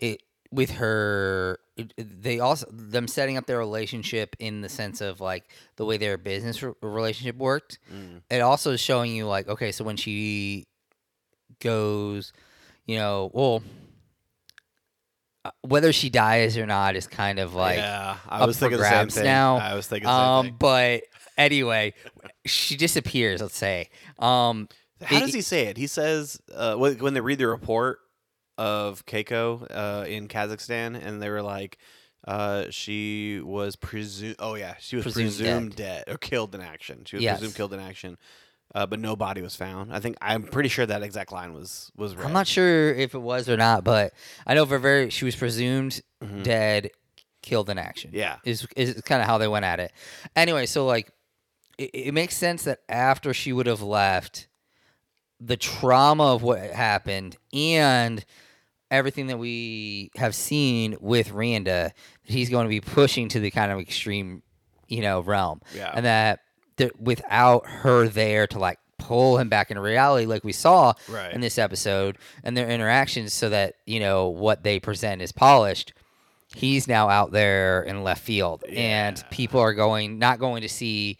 it 0.00 0.22
with 0.50 0.70
her, 0.72 1.58
they 1.96 2.38
also 2.38 2.66
them 2.70 3.08
setting 3.08 3.36
up 3.36 3.46
their 3.46 3.58
relationship 3.58 4.36
in 4.38 4.60
the 4.60 4.68
sense 4.68 5.00
of 5.00 5.20
like 5.20 5.44
the 5.76 5.84
way 5.84 5.96
their 5.96 6.16
business 6.16 6.62
r- 6.62 6.74
relationship 6.80 7.36
worked. 7.36 7.78
mm, 7.92 8.22
It 8.30 8.40
also 8.40 8.72
is 8.72 8.80
showing 8.80 9.12
you 9.14 9.26
like 9.26 9.48
okay, 9.48 9.72
so 9.72 9.84
when 9.84 9.96
she 9.96 10.66
goes, 11.60 12.32
you 12.86 12.96
know, 12.96 13.30
well. 13.32 13.62
Uh, 15.44 15.50
Whether 15.62 15.92
she 15.92 16.10
dies 16.10 16.56
or 16.56 16.66
not 16.66 16.96
is 16.96 17.06
kind 17.06 17.38
of 17.38 17.54
like 17.54 17.78
yeah, 17.78 18.16
I 18.28 18.40
up 18.40 18.46
was 18.46 18.56
for 18.56 18.60
thinking 18.62 18.78
the 18.78 18.84
same 18.88 19.08
thing. 19.08 19.24
now. 19.24 19.56
I 19.56 19.74
was 19.74 19.86
thinking 19.86 20.06
the 20.06 20.12
same 20.16 20.28
um 20.28 20.46
thing. 20.46 20.56
but 20.58 21.02
anyway 21.36 21.92
she 22.46 22.76
disappears 22.76 23.40
let's 23.42 23.56
say 23.56 23.90
um 24.20 24.68
How 25.02 25.16
it- 25.16 25.20
does 25.20 25.34
he 25.34 25.40
say 25.42 25.66
it? 25.66 25.76
He 25.76 25.86
says 25.86 26.40
uh, 26.54 26.76
when 26.76 27.14
they 27.14 27.20
read 27.20 27.38
the 27.38 27.46
report 27.48 27.98
of 28.56 29.04
Keiko 29.06 29.66
uh, 29.70 30.04
in 30.06 30.28
Kazakhstan, 30.28 30.94
and 31.04 31.20
they 31.20 31.28
were 31.28 31.42
like, 31.42 31.76
uh, 32.26 32.66
she 32.70 33.40
was 33.40 33.74
presumed. 33.74 34.36
Oh 34.38 34.54
yeah, 34.54 34.76
she 34.78 34.94
was 34.94 35.02
Presumed 35.04 35.26
presumed, 35.36 35.76
dead. 35.76 36.04
or 36.06 36.16
killed 36.16 36.54
in 36.54 36.60
action. 36.60 37.02
She 37.04 37.16
was 37.16 37.22
Yes. 37.24 37.38
presumed 37.40 37.56
killed 37.56 37.74
in 37.74 37.80
action, 37.80 38.16
uh, 38.74 38.86
but 38.86 38.98
no 39.00 39.14
body 39.16 39.40
was 39.40 39.54
found. 39.56 39.92
I 39.92 40.00
think 40.00 40.16
I'm 40.20 40.42
pretty 40.42 40.68
sure 40.68 40.84
that 40.86 41.02
exact 41.02 41.32
line 41.32 41.52
was 41.54 41.90
was 41.96 42.14
read. 42.16 42.26
I'm 42.26 42.32
not 42.32 42.46
sure 42.46 42.92
if 42.94 43.14
it 43.14 43.18
was 43.20 43.48
or 43.48 43.56
not, 43.56 43.84
but 43.84 44.12
I 44.46 44.54
know 44.54 44.66
for 44.66 44.78
very 44.78 45.10
she 45.10 45.24
was 45.24 45.36
presumed 45.36 46.00
Mhm. 46.22 46.42
dead, 46.42 46.90
killed 47.42 47.68
in 47.70 47.78
action. 47.78 48.10
Yeah. 48.14 48.36
is 48.44 48.66
is 48.76 49.00
kind 49.02 49.20
of 49.22 49.28
how 49.28 49.38
they 49.38 49.48
went 49.48 49.64
at 49.64 49.80
it. 49.80 49.92
Anyway, 50.34 50.66
so 50.66 50.86
like 50.86 51.10
it, 51.78 51.90
it 51.92 52.14
makes 52.14 52.36
sense 52.36 52.64
that 52.64 52.80
after 52.88 53.32
she 53.34 53.52
would 53.52 53.66
have 53.66 53.82
left, 53.82 54.48
the 55.40 55.56
trauma 55.56 56.34
of 56.34 56.42
what 56.42 56.58
happened 56.60 57.36
and 57.52 58.24
everything 58.90 59.26
that 59.26 59.38
we 59.38 60.10
have 60.16 60.34
seen 60.34 60.96
with 61.00 61.32
Randa, 61.32 61.92
he's 62.22 62.48
going 62.48 62.64
to 62.64 62.68
be 62.68 62.80
pushing 62.80 63.28
to 63.30 63.40
the 63.40 63.50
kind 63.50 63.72
of 63.72 63.80
extreme, 63.80 64.42
you 64.86 65.00
know, 65.02 65.20
realm, 65.20 65.60
Yeah. 65.74 65.90
and 65.92 66.06
that 66.06 66.40
th- 66.76 66.92
without 66.98 67.66
her 67.66 68.08
there 68.08 68.46
to 68.48 68.58
like 68.58 68.78
pull 68.98 69.38
him 69.38 69.48
back 69.48 69.70
into 69.70 69.80
reality, 69.82 70.26
like 70.26 70.44
we 70.44 70.52
saw 70.52 70.94
Right. 71.08 71.32
in 71.32 71.40
this 71.40 71.58
episode, 71.58 72.16
and 72.42 72.56
their 72.56 72.68
interactions, 72.70 73.32
so 73.34 73.48
that 73.50 73.74
you 73.86 74.00
know 74.00 74.28
what 74.28 74.62
they 74.62 74.80
present 74.80 75.20
is 75.22 75.32
polished. 75.32 75.92
He's 76.54 76.86
now 76.86 77.08
out 77.08 77.32
there 77.32 77.82
in 77.82 78.04
left 78.04 78.22
field, 78.22 78.62
and 78.70 79.22
people 79.30 79.60
are 79.60 79.74
going 79.74 80.18
not 80.18 80.38
going 80.38 80.62
to 80.62 80.68
see 80.68 81.18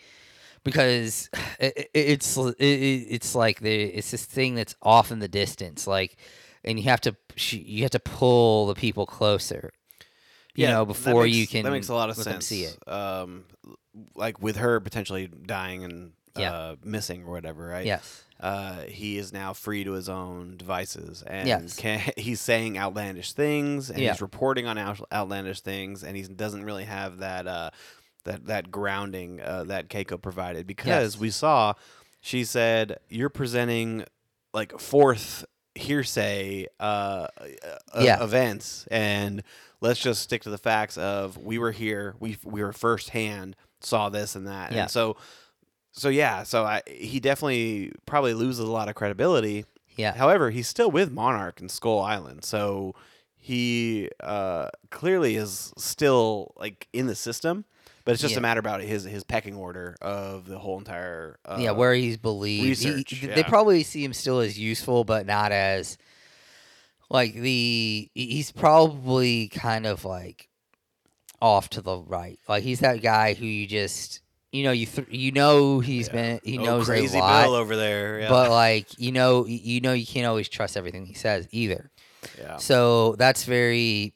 because 0.62 1.28
it, 1.58 1.76
it, 1.76 1.90
it's 1.94 2.36
it, 2.36 2.54
it- 2.60 3.06
it's 3.10 3.34
like 3.34 3.60
the 3.60 3.82
it's 3.84 4.10
this 4.12 4.24
thing 4.24 4.54
that's 4.54 4.76
off 4.82 5.10
in 5.10 5.18
the 5.18 5.28
distance, 5.28 5.86
like, 5.86 6.16
and 6.64 6.78
you 6.78 6.84
have 6.84 7.00
to 7.02 7.16
you 7.50 7.82
have 7.82 7.90
to 7.90 7.98
pull 8.00 8.66
the 8.66 8.74
people 8.76 9.06
closer, 9.06 9.72
you 10.54 10.68
know, 10.68 10.84
before 10.86 11.24
makes- 11.24 11.36
you 11.36 11.46
can 11.48 11.64
That 11.64 11.72
makes 11.72 11.88
a 11.88 11.94
lot 11.94 12.10
of 12.10 12.16
sense. 12.16 12.46
see 12.46 12.62
it. 12.64 12.78
Um, 12.88 13.44
like 14.14 14.40
with 14.42 14.56
her 14.56 14.80
potentially 14.80 15.26
dying 15.28 15.84
and 15.84 16.12
Yeah. 16.36 16.52
uh, 16.52 16.76
missing 16.82 17.22
or 17.24 17.30
whatever, 17.30 17.64
right? 17.66 17.86
Yes, 17.86 18.22
uh, 18.40 18.82
he 18.88 19.18
is 19.18 19.32
now 19.32 19.52
free 19.52 19.84
to 19.84 19.92
his 19.92 20.08
own 20.08 20.56
devices, 20.56 21.22
and 21.26 21.46
Yes. 21.46 21.76
can, 21.78 22.00
he's 22.16 22.40
saying 22.40 22.76
outlandish 22.76 23.32
things, 23.32 23.90
and 23.90 24.00
Yeah. 24.00 24.10
he's 24.12 24.20
reporting 24.20 24.66
on 24.66 24.76
out, 24.76 25.00
outlandish 25.12 25.60
things, 25.60 26.02
and 26.02 26.16
he 26.16 26.22
doesn't 26.24 26.64
really 26.64 26.84
have 26.84 27.18
that 27.18 27.46
uh, 27.46 27.70
that 28.24 28.46
that 28.46 28.70
grounding 28.72 29.40
uh, 29.40 29.64
that 29.64 29.88
Keiko 29.88 30.20
provided 30.20 30.66
because 30.66 31.14
Yes. 31.14 31.18
we 31.20 31.30
saw 31.30 31.74
she 32.20 32.42
said 32.44 32.98
you're 33.08 33.28
presenting 33.30 34.04
like 34.52 34.78
fourth 34.80 35.44
hearsay 35.76 36.66
uh, 36.80 37.28
uh, 37.94 38.00
Yeah. 38.00 38.22
events, 38.24 38.86
and 38.90 39.42
let's 39.80 40.00
just 40.00 40.22
stick 40.22 40.42
to 40.42 40.50
the 40.50 40.58
facts 40.58 40.96
of 40.98 41.36
we 41.38 41.58
were 41.58 41.72
here, 41.72 42.14
we 42.18 42.38
we 42.44 42.62
were 42.62 42.72
firsthand 42.72 43.54
saw 43.84 44.08
this 44.08 44.34
and 44.36 44.46
that, 44.46 44.72
Yeah. 44.72 44.82
and 44.82 44.90
so 44.90 45.16
so 45.92 46.08
yeah, 46.08 46.42
so 46.42 46.64
I, 46.64 46.82
he 46.88 47.20
definitely 47.20 47.92
probably 48.06 48.34
loses 48.34 48.60
a 48.66 48.70
lot 48.72 48.88
of 48.88 48.94
credibility. 48.96 49.64
yeah, 49.96 50.12
However, 50.14 50.50
he's 50.50 50.66
still 50.66 50.90
with 50.90 51.12
Monarch 51.12 51.60
and 51.60 51.70
Skull 51.70 52.00
Island, 52.00 52.44
so 52.44 52.94
he 53.38 54.08
uh, 54.20 54.70
clearly 54.90 55.36
is 55.36 55.72
still 55.76 56.52
like 56.56 56.88
in 56.92 57.06
the 57.06 57.14
system. 57.14 57.64
But 58.04 58.12
it's 58.12 58.20
just 58.20 58.32
Yeah. 58.32 58.38
a 58.40 58.42
matter 58.42 58.60
about 58.60 58.82
his 58.82 59.04
his 59.04 59.24
pecking 59.24 59.54
order 59.54 59.96
of 60.02 60.46
the 60.46 60.58
whole 60.58 60.76
entire. 60.78 61.38
Uh, 61.44 61.56
yeah, 61.60 61.70
where 61.70 61.94
he's 61.94 62.16
believed. 62.18 62.82
He- 62.82 62.90
research, 62.90 63.10
he- 63.12 63.26
yeah. 63.28 63.34
They 63.34 63.42
probably 63.44 63.82
see 63.82 64.04
him 64.04 64.12
still 64.12 64.40
as 64.40 64.58
useful, 64.58 65.04
but 65.04 65.24
not 65.26 65.52
as 65.52 65.96
like 67.08 67.34
the. 67.34 68.10
He's 68.14 68.50
probably 68.52 69.48
kind 69.48 69.86
of 69.86 70.04
like 70.04 70.48
off 71.40 71.70
to 71.70 71.82
the 71.82 71.98
right. 71.98 72.38
Like 72.48 72.62
he's 72.62 72.80
that 72.80 73.02
guy 73.02 73.34
who 73.34 73.46
you 73.46 73.66
just 73.66 74.20
you 74.52 74.64
know 74.64 74.72
you 74.72 74.86
th- 74.86 75.08
you 75.10 75.32
know 75.32 75.80
he's 75.80 76.08
Yeah. 76.08 76.12
been 76.12 76.40
he 76.44 76.58
oh, 76.58 76.64
knows 76.64 76.86
crazy 76.86 77.18
a 77.18 77.20
lot, 77.20 77.44
Bill 77.44 77.54
over 77.54 77.76
there. 77.76 78.20
Yeah. 78.20 78.28
but 78.28 78.50
like 78.50 78.98
you 78.98 79.12
know 79.12 79.46
you 79.46 79.80
know 79.80 79.92
you 79.92 80.06
can't 80.06 80.26
always 80.26 80.48
trust 80.48 80.76
everything 80.76 81.06
he 81.06 81.14
says 81.14 81.48
either. 81.50 81.90
yeah. 82.38 82.56
So 82.56 83.16
that's 83.16 83.44
very, 83.44 84.14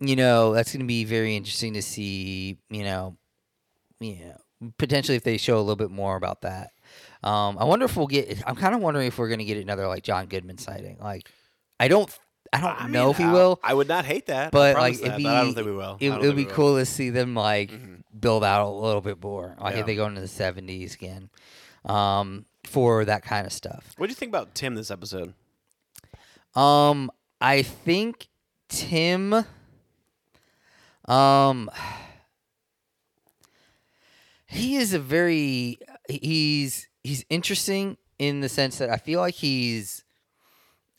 you 0.00 0.16
know, 0.16 0.54
that's 0.54 0.72
going 0.72 0.80
to 0.80 0.86
be 0.86 1.04
very 1.04 1.36
interesting 1.36 1.74
to 1.74 1.82
see, 1.82 2.56
you 2.70 2.84
know, 2.84 3.16
you 4.00 4.16
know, 4.24 4.70
potentially 4.78 5.16
if 5.16 5.24
they 5.24 5.36
show 5.36 5.56
a 5.56 5.60
little 5.60 5.76
bit 5.76 5.90
more 5.90 6.16
about 6.16 6.40
that. 6.42 6.70
Um, 7.22 7.56
I 7.58 7.64
wonder 7.64 7.84
if 7.86 7.96
we'll 7.96 8.06
get. 8.06 8.42
I'm 8.46 8.56
kind 8.56 8.74
of 8.74 8.80
wondering 8.80 9.06
if 9.06 9.18
we're 9.18 9.28
going 9.28 9.38
to 9.40 9.44
get 9.44 9.56
another 9.58 9.86
like 9.88 10.02
John 10.02 10.26
Goodman 10.26 10.58
sighting. 10.58 10.98
Like, 11.00 11.28
I 11.80 11.88
don't, 11.88 12.10
I 12.54 12.60
don't 12.60 12.82
I 12.82 12.86
know 12.88 13.02
mean, 13.04 13.10
if 13.10 13.16
he 13.18 13.24
I- 13.24 13.32
will, 13.32 13.60
I 13.62 13.74
would 13.74 13.88
not 13.88 14.04
hate 14.04 14.26
that. 14.26 14.52
But 14.52 14.76
like 14.76 14.98
that, 15.00 15.16
be, 15.16 15.24
but 15.24 15.34
I 15.34 15.42
don't 15.44 15.54
think 15.54 15.66
we 15.66 15.72
will. 15.72 15.96
It, 16.00 16.10
would 16.10 16.20
be 16.22 16.28
we 16.30 16.44
will. 16.44 16.52
cool 16.52 16.78
to 16.78 16.86
see 16.86 17.10
them 17.10 17.34
like 17.34 17.70
Mhm. 17.70 18.02
build 18.18 18.44
out 18.44 18.66
a 18.66 18.70
little 18.70 19.00
bit 19.00 19.22
more. 19.22 19.56
Like 19.60 19.74
Yeah. 19.74 19.80
if 19.80 19.86
they 19.86 19.96
go 19.96 20.06
into 20.06 20.20
the 20.20 20.28
70s 20.28 20.94
again, 20.94 21.30
um, 21.84 22.46
for 22.64 23.04
that 23.04 23.22
kind 23.24 23.46
of 23.46 23.52
stuff. 23.52 23.92
What 23.96 24.06
do 24.06 24.10
you 24.10 24.14
think 24.16 24.30
about 24.30 24.54
Tim 24.54 24.74
this 24.74 24.90
episode? 24.90 25.34
Um, 26.54 27.10
I 27.40 27.62
think 27.62 28.28
Tim. 28.68 29.44
Um, 31.06 31.70
he 34.46 34.76
is 34.76 34.94
a 34.94 34.98
very 34.98 35.78
he's 36.08 36.88
he's 37.02 37.24
interesting 37.28 37.96
in 38.18 38.40
the 38.40 38.48
sense 38.48 38.78
that 38.78 38.88
I 38.90 38.96
feel 38.96 39.20
like 39.20 39.34
he's 39.34 40.04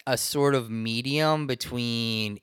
a 0.08 0.18
sort 0.18 0.56
of 0.56 0.70
medium 0.70 1.48
between 1.48 2.40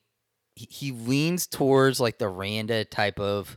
he, 0.54 0.68
he 0.70 0.92
leans 0.92 1.46
towards 1.46 2.00
like 2.00 2.18
the 2.18 2.28
Randa 2.28 2.84
type 2.84 3.18
of 3.18 3.56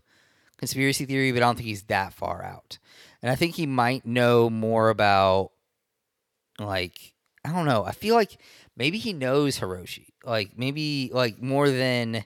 conspiracy 0.57 1.05
theory, 1.05 1.31
but 1.31 1.43
I 1.43 1.45
don't 1.45 1.55
think 1.55 1.67
he's 1.67 1.83
that 1.83 2.13
far 2.13 2.43
out. 2.43 2.77
And 3.21 3.31
I 3.31 3.35
think 3.35 3.55
he 3.55 3.65
might 3.65 4.05
know 4.05 4.49
more 4.49 4.89
about 4.89 5.51
like 6.59 7.13
I 7.43 7.51
don't 7.51 7.65
know. 7.65 7.83
I 7.83 7.91
feel 7.91 8.15
like 8.15 8.39
maybe 8.75 8.97
he 8.97 9.13
knows 9.13 9.59
Hiroshi. 9.59 10.07
Like 10.23 10.57
maybe 10.57 11.11
like 11.13 11.41
more 11.41 11.69
than 11.69 12.23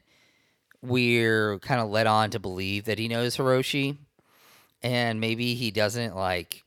we're 0.81 1.59
kind 1.59 1.81
of 1.81 1.89
led 1.89 2.07
on 2.07 2.29
to 2.31 2.39
believe 2.39 2.85
that 2.85 2.99
he 2.99 3.07
knows 3.07 3.35
Hiroshi. 3.35 3.97
And 4.81 5.19
maybe 5.19 5.55
he 5.55 5.71
doesn't 5.71 6.15
like 6.15 6.63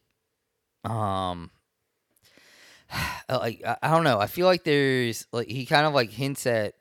um 0.84 1.50
like 3.28 3.62
I, 3.64 3.90
don't 3.90 4.04
know. 4.04 4.18
I 4.18 4.26
feel 4.26 4.46
like 4.46 4.64
there's 4.64 5.26
like 5.32 5.48
he 5.48 5.66
kind 5.66 5.86
of 5.86 5.94
like 5.94 6.10
hints 6.10 6.46
at 6.46 6.74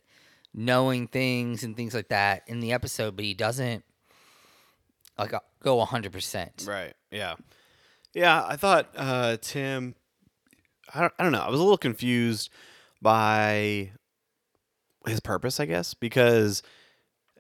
knowing 0.54 1.08
things 1.08 1.64
and 1.64 1.76
things 1.76 1.94
like 1.94 2.10
that 2.10 2.44
in 2.48 2.60
the 2.60 2.74
episode, 2.74 3.16
but 3.16 3.26
he 3.26 3.34
doesn't 3.34 3.84
like 5.18 5.34
go 5.64 5.86
100%. 5.86 6.68
Right. 6.68 6.94
Yeah. 7.12 7.36
Yeah. 8.14 8.46
I 8.46 8.56
thought 8.56 8.90
uh, 8.96 9.38
Tim. 9.42 9.96
I 10.94 11.02
don't. 11.02 11.14
I 11.18 11.24
don't 11.24 11.32
know. 11.32 11.42
I 11.42 11.50
was 11.50 11.60
a 11.60 11.64
little 11.64 11.78
confused 11.78 12.50
by 13.02 13.92
his 15.08 15.22
purpose. 15.22 15.60
I 15.62 15.66
guess 15.66 15.94
because 15.94 16.64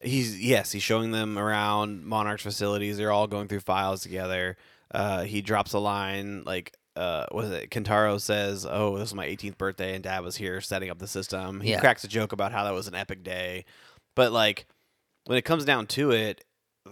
he's 0.01 0.39
yes, 0.41 0.71
he's 0.71 0.83
showing 0.83 1.11
them 1.11 1.37
around 1.37 2.05
Monarch's 2.05 2.43
facilities. 2.43 2.97
They're 2.97 3.11
all 3.11 3.27
going 3.27 3.49
through 3.49 3.59
files 3.59 4.03
together. 4.03 4.55
Uh, 4.89 5.23
he 5.23 5.41
drops 5.41 5.73
a 5.73 5.79
line 5.79 6.43
like. 6.45 6.73
Uh, 6.95 7.25
was 7.31 7.49
it 7.51 7.69
Kentaro 7.69 8.19
says, 8.19 8.65
"Oh, 8.69 8.97
this 8.97 9.09
is 9.09 9.15
my 9.15 9.25
18th 9.25 9.57
birthday, 9.57 9.93
and 9.95 10.03
Dad 10.03 10.23
was 10.23 10.35
here 10.35 10.59
setting 10.61 10.89
up 10.89 10.99
the 10.99 11.07
system." 11.07 11.61
He 11.61 11.71
Yeah. 11.71 11.79
cracks 11.79 12.03
a 12.03 12.07
joke 12.07 12.31
about 12.33 12.51
how 12.51 12.63
that 12.65 12.73
was 12.73 12.87
an 12.87 12.95
epic 12.95 13.23
day, 13.23 13.63
but 14.15 14.31
like 14.31 14.65
when 15.25 15.37
it 15.37 15.43
comes 15.43 15.63
down 15.65 15.87
to 15.87 16.11
it, 16.11 16.43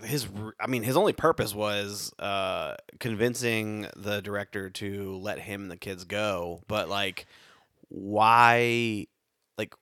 his 0.04 0.28
r- 0.38 0.54
I 0.60 0.68
mean 0.68 0.84
his 0.84 0.96
only 0.96 1.14
purpose 1.14 1.54
was 1.54 2.14
uh 2.20 2.76
convincing 3.00 3.88
the 3.98 4.22
director 4.22 4.70
to 4.70 5.18
let 5.18 5.40
him 5.40 5.64
and 5.64 5.72
the 5.72 5.78
kids 5.78 6.06
go 6.06 6.62
but 6.68 6.88
like 6.90 7.26
why 7.90 9.08
like 9.58 9.74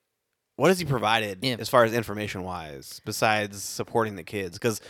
what 0.55 0.69
has 0.69 0.79
he 0.79 0.85
provided 0.85 1.39
Yeah. 1.43 1.57
as 1.59 1.69
far 1.69 1.83
as 1.83 1.93
information 1.93 2.43
wise 2.43 3.01
besides 3.05 3.61
supporting 3.63 4.15
the 4.15 4.23
kids 4.23 4.57
cuz 4.57 4.81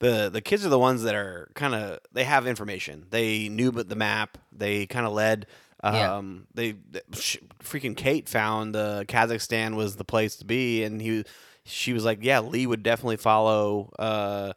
the 0.00 0.30
the 0.30 0.40
kids 0.40 0.66
are 0.66 0.70
the 0.70 0.78
ones 0.78 1.02
that 1.04 1.14
are 1.14 1.50
kind 1.54 1.74
of 1.74 2.00
they 2.12 2.24
have 2.24 2.46
information. 2.46 3.06
They 3.10 3.48
knew 3.48 3.70
but 3.70 3.88
the 3.88 3.96
map. 3.96 4.38
They 4.50 4.86
kind 4.86 5.06
of 5.06 5.12
led. 5.12 5.46
Yeah. 5.82 6.16
Um, 6.16 6.46
they, 6.52 6.74
sh- 7.14 7.38
freaking 7.62 7.96
Kate 7.96 8.28
found 8.28 8.76
uh, 8.76 9.04
Kazakhstan 9.04 9.76
was 9.76 9.96
the 9.96 10.04
place 10.04 10.36
to 10.36 10.44
be, 10.44 10.82
and 10.84 11.00
he 11.00 11.24
she 11.64 11.92
was 11.92 12.04
like, 12.04 12.18
yeah, 12.20 12.40
Lee 12.40 12.66
would 12.66 12.82
definitely 12.82 13.16
follow 13.16 13.92
uh, 13.98 14.52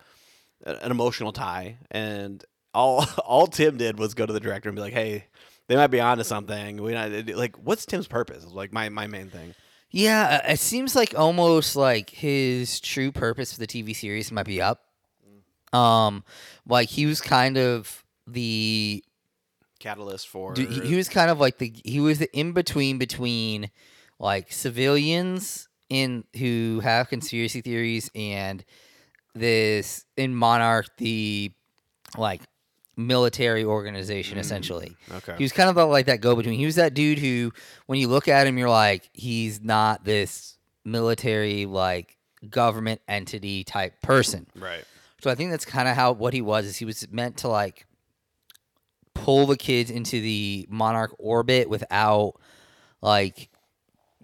an 0.65 0.91
emotional 0.91 1.31
tie, 1.31 1.77
and 1.91 2.43
all 2.73 3.05
all 3.25 3.47
Tim 3.47 3.77
did 3.77 3.99
was 3.99 4.13
go 4.13 4.25
to 4.25 4.33
the 4.33 4.39
director 4.39 4.69
and 4.69 4.75
be 4.75 4.81
like, 4.81 4.93
hey, 4.93 5.25
they 5.67 5.75
might 5.75 5.87
be 5.87 6.01
onto 6.01 6.23
something. 6.23 6.81
We 6.81 6.93
not 6.93 7.11
like 7.35 7.57
what's 7.57 7.85
Tim's 7.85 8.07
purpose? 8.07 8.45
Like 8.45 8.73
my 8.73 8.89
my 8.89 9.07
main 9.07 9.29
thing. 9.29 9.55
Yeah, 9.91 10.41
uh, 10.43 10.53
it 10.53 10.59
seems 10.59 10.95
like 10.95 11.17
almost 11.17 11.75
like 11.75 12.09
his 12.09 12.79
true 12.79 13.11
purpose 13.11 13.53
for 13.53 13.59
the 13.59 13.67
TV 13.67 13.95
series 13.95 14.31
might 14.31 14.47
be 14.47 14.61
up. 14.61 14.81
Um, 15.73 16.23
like 16.67 16.89
he 16.89 17.05
was 17.05 17.21
kind 17.21 17.57
of 17.57 18.03
the 18.27 19.03
Catalyst 19.79 20.29
for 20.29 20.53
he, 20.55 20.65
he 20.65 20.95
was 20.95 21.09
kind 21.09 21.29
of 21.29 21.41
like 21.41 21.57
the 21.57 21.73
he 21.83 21.99
was 21.99 22.19
the 22.19 22.33
in 22.37 22.53
between 22.53 22.97
between 22.97 23.69
like 24.17 24.49
civilians 24.49 25.67
in 25.89 26.23
who 26.37 26.79
have 26.81 27.09
conspiracy 27.09 27.59
theories 27.59 28.09
and 28.15 28.63
this 29.35 30.05
in 30.15 30.33
Monarch 30.33 30.87
the 30.97 31.51
like 32.17 32.41
military 32.95 33.65
organization 33.65 34.37
essentially. 34.37 34.95
okay. 35.11 35.35
He 35.37 35.43
was 35.43 35.51
kind 35.51 35.69
of 35.69 35.89
like 35.89 36.05
that 36.05 36.21
go 36.21 36.35
between. 36.35 36.57
He 36.57 36.65
was 36.65 36.75
that 36.75 36.93
dude 36.93 37.19
who 37.19 37.51
when 37.87 37.99
you 37.99 38.07
look 38.07 38.27
at 38.27 38.47
him 38.47 38.57
you're 38.57 38.69
like 38.69 39.09
he's 39.11 39.61
not 39.61 40.05
this 40.05 40.57
military 40.85 41.65
like 41.65 42.17
government 42.49 43.01
entity 43.07 43.63
type 43.63 44.01
person. 44.01 44.47
right. 44.55 44.85
So 45.23 45.29
I 45.31 45.35
think 45.35 45.51
that's 45.51 45.63
kind 45.65 45.87
of 45.87 45.95
how 45.95 46.11
what 46.11 46.33
he 46.33 46.41
was 46.41 46.65
is 46.65 46.75
he 46.77 46.83
was 46.85 47.07
meant 47.11 47.37
to 47.37 47.47
like 47.47 47.85
pull 49.13 49.45
the 49.45 49.55
kids 49.55 49.89
into 49.89 50.19
the 50.19 50.65
monarch 50.69 51.15
orbit 51.17 51.69
without 51.69 52.33
like 53.01 53.49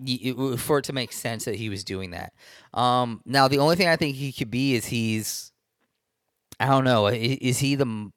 it- 0.05 0.57
for 0.59 0.79
it 0.79 0.83
to 0.85 0.93
make 0.93 1.13
sense 1.13 1.45
that 1.45 1.55
he 1.55 1.69
was 1.69 1.83
doing 1.85 2.11
that. 2.11 2.33
Um, 2.73 3.21
now 3.25 3.47
the 3.47 3.59
only 3.59 3.75
thing 3.77 3.87
I 3.87 3.95
think 3.95 4.17
he 4.17 4.31
could 4.33 4.51
be 4.51 4.75
is 4.75 4.85
he's 4.87 5.51
I 6.59 6.65
don't 6.67 6.83
know 6.83 7.07
i- 7.07 7.13
is 7.13 7.59
he 7.59 7.75
the 7.75 8.11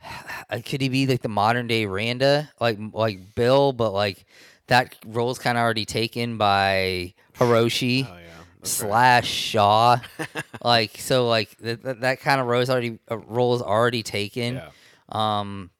could 0.64 0.80
he 0.80 0.88
be 0.88 1.06
like 1.06 1.22
the 1.22 1.28
modern 1.28 1.66
day 1.66 1.86
Randa 1.86 2.50
like 2.60 2.78
like 2.92 3.34
Bill 3.34 3.72
but 3.72 3.90
like 3.92 4.24
that 4.68 4.94
role's 5.06 5.38
kind 5.40 5.58
of 5.58 5.62
already 5.62 5.84
taken 5.84 6.38
by 6.38 7.14
Hiroshi 7.36 8.08
Oh 8.08 8.16
yeah. 8.16 8.28
Slash 8.62 9.28
Shaw. 9.28 9.98
like 10.64 10.98
so, 10.98 11.28
like 11.28 11.56
that 11.58 11.82
that, 11.82 12.00
that 12.00 12.20
kind 12.20 12.40
of 12.40 12.46
role's 12.46 12.70
already 12.70 12.98
uh, 13.10 13.18
role 13.18 13.54
is 13.54 13.62
already 13.62 14.02
taken. 14.02 14.54
Yeah. 14.54 14.70
Um, 15.08 15.70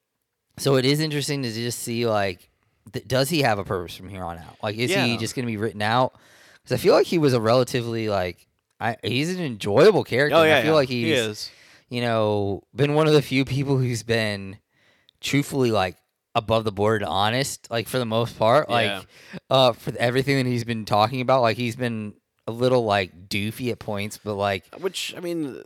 so 0.59 0.77
it 0.77 0.85
is 0.85 1.01
interesting 1.01 1.42
to 1.42 1.53
just 1.53 1.79
see 1.79 2.07
like, 2.07 2.51
th- 2.92 3.07
does 3.09 3.31
he 3.31 3.42
have 3.42 3.59
a 3.59 3.64
purpose 3.64 3.97
from 3.97 4.09
here 4.09 4.23
on 4.25 4.38
out? 4.38 4.57
Like, 4.62 4.77
is 4.77 4.95
he 4.95 5.16
just 5.16 5.35
going 5.35 5.47
to 5.47 5.51
be 5.51 5.57
written 5.57 5.81
out? 5.83 6.14
Because 6.62 6.79
I 6.79 6.83
feel 6.83 6.95
like 6.95 7.07
he 7.07 7.18
was 7.18 7.33
a 7.33 7.40
relatively 7.40 8.09
like, 8.09 8.47
I 8.79 8.97
he's 9.03 9.35
an 9.35 9.42
enjoyable 9.42 10.05
character. 10.05 10.37
Oh 10.37 10.40
and 10.42 10.51
yeah. 10.51 10.59
I 10.59 10.62
feel 10.62 10.73
yeah. 10.73 10.75
like 10.77 10.88
he 10.88 11.05
he's 11.05 11.18
is. 11.18 11.51
you 11.88 12.01
know 12.01 12.62
been 12.75 12.95
one 12.95 13.07
of 13.07 13.12
the 13.12 13.23
few 13.23 13.45
people 13.45 13.79
who's 13.79 14.03
been 14.03 14.59
truthfully 15.21 15.71
like 15.71 15.97
above 16.35 16.64
the 16.64 16.73
board 16.73 17.03
honest 17.03 17.71
like 17.71 17.87
for 17.87 17.99
the 17.99 18.07
most 18.07 18.38
part 18.38 18.68
like 18.71 18.87
Yeah. 18.90 19.03
uh 19.51 19.73
for 19.73 19.92
everything 19.99 20.37
that 20.37 20.47
he's 20.47 20.64
been 20.64 20.85
talking 20.85 21.21
about 21.21 21.42
like 21.42 21.57
he's 21.57 21.77
been 21.77 22.14
a 22.46 22.52
little 22.52 22.85
like 22.85 23.28
doofy 23.28 23.70
at 23.70 23.78
points 23.78 24.18
but 24.22 24.35
like 24.35 24.64
Which 24.81 25.14
I 25.16 25.20
mean, 25.20 25.62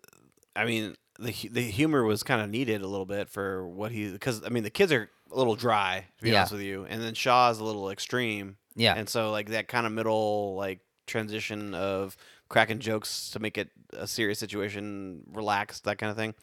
I 0.54 0.64
mean 0.64 0.94
the 1.18 1.32
the 1.50 1.62
humor 1.62 2.04
was 2.04 2.22
kind 2.22 2.42
of 2.42 2.50
needed 2.50 2.82
a 2.82 2.86
little 2.86 3.06
bit 3.06 3.28
for 3.28 3.66
what 3.66 3.92
he 3.92 4.10
because 4.10 4.42
I 4.44 4.50
mean 4.50 4.62
the 4.62 4.70
kids 4.70 4.92
are 4.92 5.08
a 5.32 5.36
little 5.36 5.56
dry 5.56 6.04
to 6.18 6.22
be 6.22 6.30
Yeah. 6.30 6.40
honest 6.40 6.52
with 6.52 6.60
you, 6.62 6.86
and 6.88 7.02
then 7.02 7.14
Shaw's 7.14 7.58
a 7.58 7.64
little 7.64 7.90
extreme, 7.90 8.56
yeah 8.74 8.94
and 8.94 9.08
so 9.08 9.30
like 9.30 9.48
that 9.50 9.68
kind 9.68 9.86
of 9.86 9.92
middle 9.92 10.54
like 10.56 10.80
transition 11.06 11.72
of 11.74 12.16
cracking 12.48 12.78
jokes 12.78 13.30
to 13.30 13.38
make 13.40 13.56
it 13.58 13.70
a 13.92 14.06
serious 14.06 14.38
situation 14.38 15.22
relaxed 15.32 15.84
that 15.84 15.98
kind 15.98 16.10
of 16.10 16.16
thing 16.16 16.34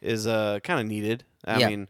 is 0.00 0.26
uh 0.26 0.60
kind 0.62 0.80
of 0.80 0.86
needed. 0.86 1.24
I 1.44 1.58
Yeah. 1.58 1.68
mean, 1.68 1.88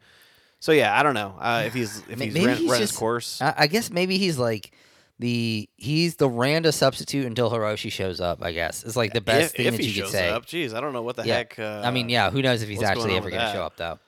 so 0.59 0.73
yeah, 0.73 0.99
I 0.99 1.03
don't 1.03 1.15
know 1.15 1.37
uh, 1.39 1.65
if 1.67 1.75
he's 1.75 1.99
if 2.09 2.19
he's 2.19 2.35
maybe 2.35 2.47
run, 2.47 2.57
he's 2.57 2.71
run 2.71 2.81
his 2.81 2.93
course. 2.93 3.41
I 3.43 3.67
guess 3.67 3.91
maybe 3.91 4.17
he's 4.19 4.39
like 4.39 4.73
the 5.21 5.69
he's 5.77 6.17
the 6.17 6.29
Randa 6.29 6.73
substitute 6.73 7.27
until 7.27 7.51
Hiroshi 7.51 7.93
shows 7.93 8.21
up. 8.21 8.43
I 8.43 8.53
guess 8.53 8.83
it's 8.83 8.97
like 8.97 9.13
the 9.13 9.21
best 9.21 9.53
if, 9.55 9.57
thing 9.57 9.67
if 9.67 9.77
that 9.77 9.85
you 9.85 10.03
could 10.03 10.11
say. 10.11 10.31
up, 10.31 10.47
geez, 10.47 10.75
I 10.75 10.81
don't 10.81 10.93
know 10.93 11.03
what 11.03 11.17
the 11.17 11.27
Yeah. 11.27 11.37
heck. 11.37 11.59
Uh, 11.59 11.83
I 11.85 11.91
mean, 11.91 12.09
yeah, 12.09 12.31
who 12.31 12.43
knows 12.43 12.63
if 12.63 12.69
he's 12.69 12.79
what's 12.79 12.89
going 12.91 12.99
actually 12.99 13.17
ever 13.17 13.31
going 13.31 13.43
to 13.43 13.53
show 13.53 13.63
up 13.63 13.77
though. 13.77 13.99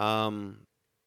Um, 0.00 0.60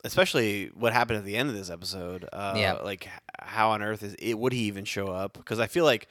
especially 0.03 0.67
what 0.75 0.93
happened 0.93 1.17
at 1.17 1.25
the 1.25 1.35
end 1.35 1.49
of 1.49 1.55
this 1.55 1.69
episode. 1.69 2.29
Uh, 2.31 2.53
Yeah. 2.55 2.73
Like, 2.73 3.09
how 3.39 3.71
on 3.71 3.81
earth 3.81 4.03
is 4.03 4.15
it? 4.19 4.37
Would 4.37 4.53
he 4.53 4.61
even 4.61 4.85
show 4.85 5.07
up? 5.07 5.33
Because 5.33 5.59
I 5.59 5.67
feel 5.67 5.83
like, 5.83 6.07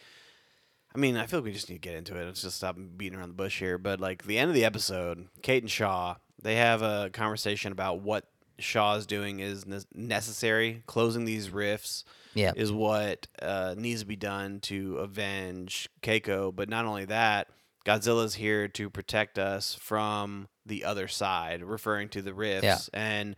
I 0.95 0.99
mean, 0.99 1.17
I 1.17 1.27
feel 1.27 1.39
like 1.39 1.45
we 1.45 1.53
just 1.53 1.71
need 1.71 1.77
to 1.77 1.89
get 1.89 1.95
into 1.95 2.19
it. 2.21 2.25
Let's 2.25 2.43
just 2.43 2.57
stop 2.57 2.77
beating 2.97 3.19
around 3.19 3.29
the 3.29 3.35
bush 3.35 3.59
here. 3.61 3.79
But 3.79 4.01
like 4.01 4.25
the 4.25 4.39
end 4.39 4.49
of 4.51 4.55
the 4.55 4.65
episode, 4.65 5.29
Kate 5.43 5.63
and 5.63 5.71
Shaw 5.71 6.17
they 6.43 6.57
have 6.57 6.83
a 6.83 7.11
conversation 7.13 7.73
about 7.73 8.01
what 8.01 8.25
Shaw's 8.59 9.07
doing 9.07 9.41
is 9.41 9.67
ne- 9.67 9.81
necessary. 9.95 10.83
Closing 10.87 11.25
these 11.25 11.51
rifts 11.51 12.05
Yeah, 12.35 12.53
is 12.57 12.73
what 12.73 13.27
uh, 13.43 13.75
needs 13.77 14.01
to 14.01 14.07
be 14.07 14.17
done 14.17 14.61
to 14.61 14.99
avenge 14.99 15.89
Keiko. 16.03 16.55
But 16.55 16.69
not 16.69 16.85
only 16.87 17.05
that, 17.07 17.49
Godzilla's 17.85 18.35
here 18.35 18.69
to 18.69 18.91
protect 18.91 19.39
us 19.39 19.75
from 19.75 20.49
the 20.65 20.85
other 20.85 21.07
side, 21.09 21.63
referring 21.63 22.09
to 22.11 22.23
the 22.23 22.35
rifts. 22.35 22.65
Yeah. 22.65 22.79
And 22.93 23.37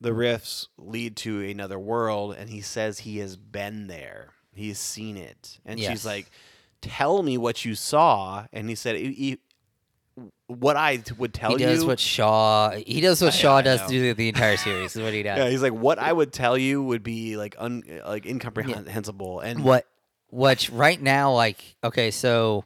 the 0.00 0.12
rifts 0.14 0.68
lead 0.78 1.16
to 1.18 1.42
another 1.42 1.78
world, 1.78 2.34
and 2.38 2.48
he 2.50 2.60
says 2.60 3.00
he 3.00 3.18
has 3.18 3.36
been 3.36 3.86
there. 3.88 4.30
He's 4.54 4.78
seen 4.78 5.16
it. 5.16 5.58
And 5.64 5.78
Yes. 5.78 5.90
she's 5.90 6.06
like, 6.06 6.30
Tell 6.80 7.24
me 7.24 7.36
what 7.36 7.64
you 7.64 7.74
saw. 7.74 8.46
And 8.52 8.68
he 8.68 8.76
said, 8.76 8.94
"E- 8.94 9.14
e- 9.16 9.38
What 10.46 10.76
I 10.76 11.02
would 11.18 11.34
tell 11.34 11.52
you. 11.52 11.58
he 11.58 11.64
does 11.64 11.82
you. 11.82 11.86
what 11.88 12.00
Shaw 12.00 12.70
he 12.70 13.00
does 13.00 13.20
what 13.20 13.34
I- 13.34 13.36
Shaw 13.36 13.56
I 13.56 13.62
does 13.62 13.82
through 13.82 14.14
the 14.14 14.28
entire 14.28 14.56
series. 14.56 14.96
Is 14.96 15.02
what 15.02 15.12
he 15.12 15.22
does. 15.24 15.38
yeah, 15.38 15.48
he's 15.50 15.62
like, 15.62 15.72
What 15.74 15.98
I 15.98 16.12
would 16.12 16.32
tell 16.32 16.56
you 16.56 16.82
would 16.82 17.02
be 17.02 17.36
like 17.36 17.54
un, 17.58 17.82
like 18.06 18.24
incomprehensible. 18.26 19.40
And 19.40 19.62
what 19.64 19.86
which 20.30 20.68
right 20.70 21.00
now 21.00 21.32
like 21.32 21.76
okay 21.82 22.10
so 22.10 22.64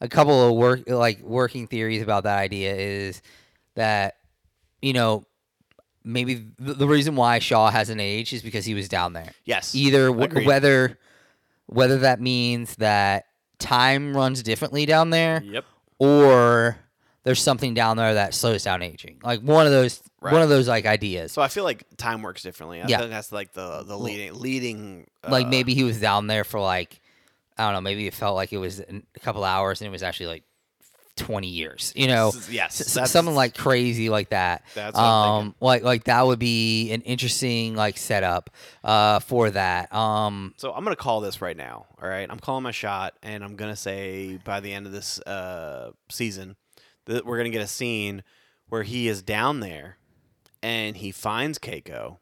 a 0.00 0.08
couple 0.08 0.48
of 0.48 0.56
work 0.56 0.88
like 0.88 1.20
working 1.20 1.66
theories 1.66 2.02
about 2.02 2.24
that 2.24 2.38
idea 2.38 2.74
is 2.74 3.20
that 3.74 4.16
you 4.80 4.92
know 4.94 5.24
maybe 6.04 6.46
the, 6.58 6.74
the 6.74 6.86
reason 6.88 7.14
why 7.14 7.38
Shaw 7.38 7.70
hasn't 7.70 8.00
aged 8.00 8.32
is 8.32 8.42
because 8.42 8.64
he 8.64 8.74
was 8.74 8.88
down 8.88 9.12
there 9.12 9.32
yes. 9.44 9.74
either 9.74 10.08
w- 10.08 10.46
whether 10.46 10.98
whether 11.66 11.98
that 11.98 12.20
means 12.20 12.76
that 12.76 13.26
time 13.58 14.16
runs 14.16 14.42
differently 14.42 14.84
down 14.86 15.10
there 15.10 15.42
Yep. 15.44 15.64
Or 16.02 16.76
there's 17.24 17.40
something 17.40 17.74
down 17.74 17.96
there 17.96 18.14
that 18.14 18.34
slows 18.34 18.64
down 18.64 18.82
aging 18.82 19.20
like 19.22 19.40
one 19.40 19.66
of 19.66 19.72
those 19.72 20.02
Right. 20.20 20.32
one 20.32 20.42
of 20.42 20.48
those 20.48 20.68
like 20.68 20.86
ideas 20.86 21.32
So 21.32 21.42
I 21.42 21.48
feel 21.48 21.64
like 21.64 21.84
time 21.96 22.22
works 22.22 22.42
differently. 22.42 22.80
I 22.80 22.86
Yeah. 22.86 22.98
think 22.98 23.10
that's 23.10 23.32
like 23.32 23.52
the 23.52 23.82
the 23.82 23.98
leading 23.98 24.38
leading. 24.38 25.06
like 25.28 25.46
uh, 25.46 25.50
maybe 25.50 25.74
he 25.74 25.82
was 25.82 26.00
down 26.00 26.28
there 26.28 26.44
for 26.44 26.60
like 26.60 27.00
I 27.58 27.64
don't 27.64 27.74
know, 27.74 27.80
maybe 27.80 28.06
it 28.06 28.14
felt 28.14 28.34
like 28.36 28.52
it 28.52 28.58
was 28.58 28.80
a 28.80 29.02
couple 29.20 29.42
hours 29.44 29.80
and 29.80 29.88
it 29.88 29.90
was 29.90 30.02
actually 30.02 30.26
like 30.26 30.44
20 31.22 31.46
years, 31.46 31.92
you 31.94 32.06
know. 32.08 32.32
yes, 32.50 32.96
S- 32.96 33.10
something 33.10 33.34
like 33.34 33.56
crazy 33.56 34.08
like 34.08 34.30
that. 34.30 34.64
That's 34.74 34.98
um 34.98 35.54
like 35.60 35.82
like 35.82 36.04
that 36.04 36.26
would 36.26 36.38
be 36.38 36.90
an 36.92 37.02
interesting 37.02 37.74
like 37.76 37.96
setup 37.96 38.50
uh 38.82 39.20
for 39.20 39.50
that. 39.50 39.92
Um 39.94 40.54
So 40.56 40.72
I'm 40.72 40.82
gonna 40.84 40.96
call 40.96 41.20
this 41.20 41.40
right 41.40 41.56
now. 41.56 41.86
All 42.02 42.08
right, 42.08 42.28
I'm 42.28 42.40
calling 42.40 42.64
my 42.64 42.72
shot, 42.72 43.14
and 43.22 43.44
I'm 43.44 43.54
gonna 43.56 43.76
say 43.76 44.38
by 44.44 44.60
the 44.60 44.72
end 44.72 44.86
of 44.86 44.92
this 44.92 45.20
uh, 45.20 45.92
season 46.10 46.56
that 47.06 47.24
we're 47.24 47.36
gonna 47.36 47.50
get 47.50 47.62
a 47.62 47.66
scene 47.68 48.22
where 48.68 48.82
he 48.82 49.06
is 49.08 49.22
down 49.22 49.60
there, 49.60 49.98
and 50.62 50.96
he 50.96 51.12
finds 51.12 51.58
Keiko. 51.58 52.18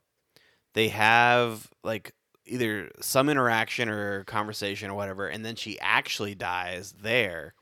They 0.75 0.89
have 0.89 1.71
like 1.83 2.13
either 2.45 2.91
some 3.01 3.29
interaction 3.29 3.89
or 3.89 4.25
conversation 4.25 4.91
or 4.91 4.95
whatever, 4.95 5.27
and 5.29 5.45
then 5.45 5.57
she 5.57 5.79
actually 5.81 6.35
dies 6.35 6.93
there. 7.01 7.55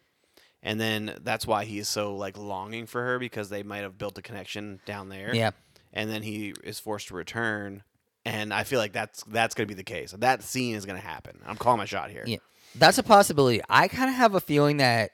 And 0.63 0.81
then 0.81 1.17
that's 1.23 1.47
why 1.47 1.65
he's 1.65 1.89
so 1.89 2.17
like 2.17 2.37
longing 2.37 2.87
for 2.87 3.03
her 3.05 3.19
because 3.19 3.49
they 3.49 3.63
might 3.63 3.79
have 3.83 3.97
built 3.99 4.19
a 4.19 4.23
connection 4.23 4.81
down 4.87 5.09
there. 5.09 5.35
yeah. 5.35 5.51
and 5.93 6.11
then 6.11 6.23
he 6.23 6.53
is 6.65 6.79
forced 6.81 7.09
to 7.09 7.15
return. 7.15 7.83
And 8.25 8.53
I 8.53 8.65
feel 8.65 8.79
like 8.79 8.93
that's 8.93 9.23
that's 9.25 9.55
gonna 9.55 9.67
be 9.69 9.75
the 9.75 9.85
case. 9.85 10.13
That 10.19 10.43
scene 10.43 10.75
is 10.75 10.85
gonna 10.85 10.99
happen. 10.99 11.41
I'm 11.47 11.57
calling 11.57 11.79
my 11.79 11.85
shot 11.87 12.11
here. 12.11 12.25
Yeah. 12.27 12.39
That's 12.75 12.99
a 12.99 13.03
possibility. 13.03 13.63
I 13.71 13.89
kind 13.89 14.11
of 14.11 14.17
have 14.17 14.35
a 14.35 14.41
feeling 14.41 14.77
that 14.79 15.13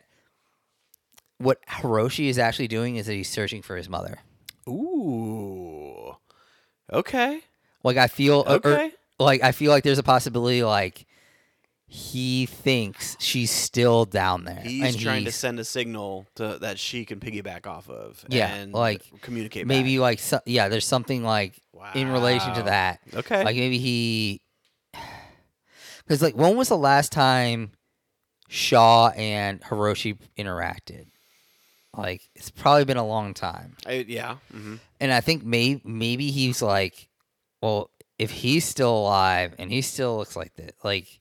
what 1.38 1.58
Hiroshi 1.68 2.28
is 2.28 2.38
actually 2.38 2.68
doing 2.68 2.96
is 2.96 3.06
that 3.06 3.12
he's 3.14 3.28
searching 3.28 3.62
for 3.62 3.76
his 3.76 3.88
mother. 3.88 4.18
Ooh. 4.68 6.16
Okay. 6.92 7.40
Like 7.82 7.96
I 7.96 8.06
feel 8.08 8.44
or- 8.46 8.54
or- 8.56 8.72
Okay. 8.72 8.92
like 9.18 9.42
I 9.42 9.52
feel 9.52 9.70
like 9.70 9.84
there's 9.84 9.98
a 9.98 10.02
possibility 10.02 10.62
like 10.62 11.06
he 11.94 12.46
thinks 12.46 13.16
she's 13.20 13.52
still 13.52 14.04
down 14.04 14.42
there. 14.42 14.60
He's 14.64 14.82
and 14.82 14.98
trying 14.98 15.26
to 15.26 15.30
send 15.30 15.60
a 15.60 15.64
signal 15.64 16.26
to 16.34 16.58
that 16.60 16.76
she 16.76 17.04
can 17.04 17.20
piggyback 17.20 17.68
off 17.68 17.88
of. 17.88 18.24
Yeah, 18.28 18.52
and 18.52 18.72
like, 18.72 19.04
communicate. 19.20 19.64
maybe 19.68 19.94
back. 19.98 20.02
like 20.02 20.18
so, 20.18 20.40
yeah, 20.44 20.68
there's 20.68 20.88
something 20.88 21.22
like 21.22 21.62
in 21.94 22.10
relation 22.10 22.52
to 22.54 22.64
that. 22.64 22.98
Okay. 23.14 23.44
Like 23.44 23.54
maybe 23.54 23.78
he, 23.78 24.40
because 26.04 26.20
like 26.20 26.34
when 26.34 26.56
was 26.56 26.68
the 26.68 26.76
last 26.76 27.12
time 27.12 27.70
Shaw 28.48 29.10
and 29.10 29.60
Hiroshi 29.60 30.18
interacted? 30.36 31.06
Like 31.96 32.28
it's 32.34 32.50
probably 32.50 32.86
been 32.86 32.96
a 32.96 33.06
long 33.06 33.34
time, 33.34 33.76
I, 33.86 34.04
yeah. 34.08 34.38
hmm 34.50 34.76
and 34.98 35.12
I 35.12 35.20
think 35.20 35.44
maybe 35.44 35.80
maybe 35.84 36.32
he's 36.32 36.60
like, 36.60 37.08
well, 37.62 37.90
if 38.18 38.32
he's 38.32 38.64
still 38.64 38.98
alive 38.98 39.54
and 39.60 39.70
he 39.70 39.80
still 39.80 40.16
looks 40.16 40.34
like 40.34 40.56
that, 40.56 40.74
like 40.82 41.20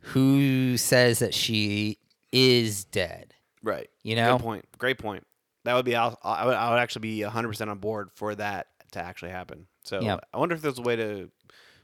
who 0.00 0.76
says 0.76 1.18
that 1.20 1.34
she 1.34 1.98
is 2.32 2.84
dead? 2.84 3.34
Right. 3.62 3.88
You 4.02 4.16
know? 4.16 4.36
Good 4.36 4.42
point. 4.42 4.64
Great 4.78 4.98
point. 4.98 5.26
That 5.64 5.74
would 5.74 5.84
be. 5.84 5.94
I 5.94 6.08
would, 6.08 6.16
I 6.24 6.70
would 6.70 6.78
actually 6.78 7.02
be 7.02 7.22
100 7.22 7.48
percent 7.48 7.70
on 7.70 7.78
board 7.78 8.10
for 8.14 8.34
that 8.34 8.68
to 8.92 9.00
actually 9.00 9.30
happen. 9.32 9.66
So 9.84 10.00
Yeah. 10.00 10.18
I 10.32 10.38
wonder 10.38 10.54
if 10.54 10.62
there's 10.62 10.78
a 10.78 10.82
way 10.82 10.96
to 10.96 11.30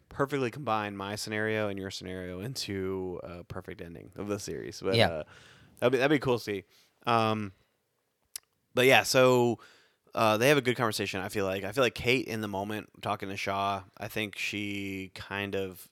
perfectly 0.09 0.51
combine 0.51 0.97
my 0.97 1.17
scenario 1.17 1.69
and 1.69 1.79
your 1.79 1.91
scenario 1.91 2.41
into 2.41 3.21
a 3.23 3.45
perfect 3.45 3.81
ending 3.81 4.11
of 4.17 4.29
the 4.29 4.39
series. 4.39 4.81
But 4.81 4.95
Yeah. 4.95 5.09
uh, 5.09 5.23
that'd 5.81 5.93
be 5.93 5.99
that'd 5.99 6.11
be 6.11 6.19
cool 6.19 6.39
to 6.39 6.45
see. 6.45 6.65
Um, 7.07 7.53
but 8.75 8.87
yeah, 8.87 9.03
so 9.03 9.59
uh, 10.15 10.37
they 10.39 10.49
have 10.49 10.59
a 10.59 10.63
good 10.63 10.77
conversation. 10.77 11.21
I 11.21 11.29
feel 11.29 11.45
like 11.45 11.65
I 11.65 11.73
feel 11.73 11.85
like 11.85 11.95
Kate 11.95 12.27
in 12.27 12.41
the 12.41 12.49
moment 12.49 12.89
talking 13.03 13.29
to 13.29 13.37
Shaw. 13.37 13.83
I 13.99 14.09
think 14.09 14.37
she 14.39 15.11
kind 15.15 15.55
of 15.55 15.87